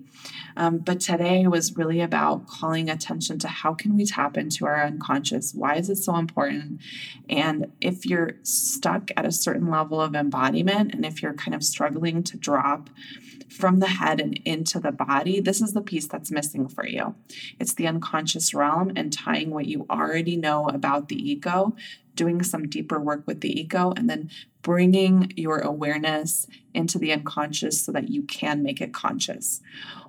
Um, 0.58 0.78
but 0.78 1.00
today 1.00 1.46
was 1.48 1.76
really 1.76 2.02
about 2.02 2.48
calling 2.48 2.90
attention 2.90 3.40
to 3.40 3.48
how 3.48 3.74
can 3.74 3.96
we 3.96 4.06
tap 4.06 4.38
into 4.38 4.66
our 4.66 4.84
unconscious? 4.84 5.54
Why 5.54 5.76
is 5.76 5.90
it 5.90 5.98
so 5.98 6.16
important? 6.16 6.82
And 7.30 7.72
if 7.82 8.06
you're 8.06 8.38
stuck 8.44 9.12
at 9.18 9.26
a 9.26 9.32
certain 9.32 9.70
level 9.70 10.00
of 10.00 10.16
embodiment 10.16 10.94
and 10.94 11.06
if 11.06 11.22
you're 11.22 11.34
kind 11.34 11.56
of 11.56 11.64
struggling 11.64 12.24
to 12.24 12.38
drop, 12.38 12.90
from 13.56 13.80
the 13.80 13.88
head 13.88 14.20
and 14.20 14.38
into 14.46 14.80
the 14.80 14.92
body, 14.92 15.40
this 15.40 15.62
is 15.62 15.74
the 15.74 15.82
piece 15.82 16.08
that's 16.08 16.32
missing 16.32 16.68
for 16.68 16.86
you. 16.86 17.16
It's 17.60 17.74
the 17.74 17.88
unconscious 17.88 18.54
realm 18.54 18.92
and 18.96 19.14
tying 19.14 19.52
what 19.52 19.66
you 19.66 19.86
already 19.90 20.36
know 20.36 20.68
about 20.68 21.08
the 21.08 21.16
ego, 21.16 21.76
doing 22.16 22.44
some 22.44 22.68
deeper 22.68 23.00
work 23.00 23.24
with 23.26 23.42
the 23.42 23.60
ego, 23.60 23.94
and 23.96 24.10
then 24.10 24.30
bringing 24.62 25.32
your 25.36 25.60
awareness 25.60 26.48
into 26.74 26.98
the 26.98 27.14
unconscious 27.14 27.82
so 27.82 27.92
that 27.92 28.10
you 28.10 28.24
can 28.24 28.64
make 28.64 28.82
it 28.82 28.94
conscious. 28.94 29.62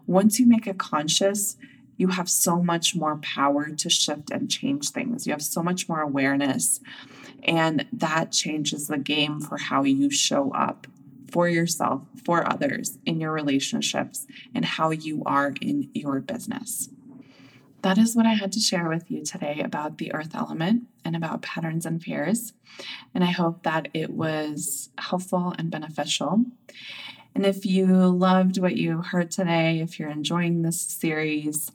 Once 0.06 0.38
you 0.38 0.46
make 0.46 0.66
it 0.66 0.78
conscious, 0.78 1.56
you 1.96 2.08
have 2.08 2.28
so 2.28 2.62
much 2.62 2.94
more 2.94 3.16
power 3.16 3.70
to 3.70 3.88
shift 3.88 4.30
and 4.30 4.50
change 4.50 4.90
things. 4.90 5.26
You 5.26 5.32
have 5.32 5.42
so 5.42 5.62
much 5.62 5.88
more 5.88 6.00
awareness, 6.00 6.80
and 7.42 7.86
that 7.92 8.32
changes 8.32 8.88
the 8.88 8.98
game 8.98 9.40
for 9.40 9.56
how 9.58 9.82
you 9.82 10.10
show 10.10 10.52
up 10.52 10.86
for 11.30 11.48
yourself, 11.48 12.06
for 12.24 12.50
others, 12.50 12.98
in 13.04 13.20
your 13.20 13.32
relationships, 13.32 14.26
and 14.54 14.64
how 14.64 14.90
you 14.90 15.22
are 15.26 15.54
in 15.60 15.90
your 15.92 16.20
business. 16.20 16.88
That 17.82 17.98
is 17.98 18.16
what 18.16 18.26
I 18.26 18.34
had 18.34 18.52
to 18.52 18.60
share 18.60 18.88
with 18.88 19.10
you 19.10 19.24
today 19.24 19.60
about 19.64 19.98
the 19.98 20.12
earth 20.12 20.34
element 20.34 20.84
and 21.04 21.14
about 21.14 21.42
patterns 21.42 21.86
and 21.86 22.02
fears. 22.02 22.52
And 23.14 23.22
I 23.22 23.30
hope 23.30 23.62
that 23.62 23.88
it 23.94 24.10
was 24.10 24.90
helpful 24.98 25.54
and 25.58 25.70
beneficial. 25.70 26.46
And 27.36 27.44
if 27.44 27.66
you 27.66 27.86
loved 27.86 28.56
what 28.56 28.76
you 28.76 29.02
heard 29.02 29.30
today, 29.30 29.80
if 29.80 29.98
you're 29.98 30.08
enjoying 30.08 30.62
this 30.62 30.80
series, 30.80 31.70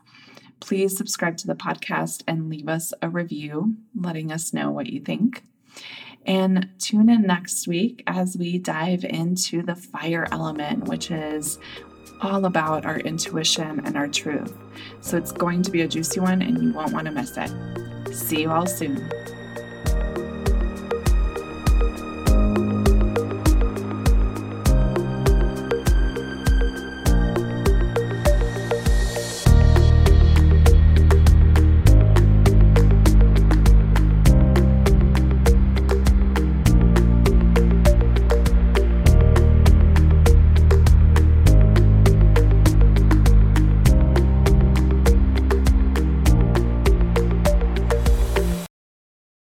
please 0.60 0.98
subscribe 0.98 1.38
to 1.38 1.46
the 1.46 1.54
podcast 1.54 2.24
and 2.28 2.50
leave 2.50 2.68
us 2.68 2.96
a 3.04 3.10
review 3.10 3.76
letting 3.94 4.32
us 4.32 4.56
know 4.56 4.72
what 4.72 4.88
you 4.88 5.00
think. 5.00 5.44
And 6.26 6.68
tune 6.80 7.12
in 7.12 7.22
next 7.22 7.68
week 7.68 8.02
as 8.08 8.36
we 8.36 8.58
dive 8.58 9.06
into 9.06 9.62
the 9.62 9.76
fire 9.76 10.28
element, 10.32 10.86
which 10.86 11.12
is 11.12 11.60
all 12.24 12.46
about 12.46 12.88
our 12.88 12.98
intuition 12.98 13.82
and 13.86 13.96
our 13.96 14.08
truth. 14.08 14.58
So 15.02 15.16
it's 15.16 15.32
going 15.32 15.62
to 15.62 15.70
be 15.70 15.82
a 15.82 15.88
juicy 15.88 16.22
one, 16.22 16.42
and 16.42 16.60
you 16.60 16.74
won't 16.74 16.92
want 16.92 17.06
to 17.06 17.12
miss 17.12 17.38
it. 17.38 18.16
See 18.16 18.42
you 18.42 18.50
all 18.50 18.66
soon. 18.66 19.12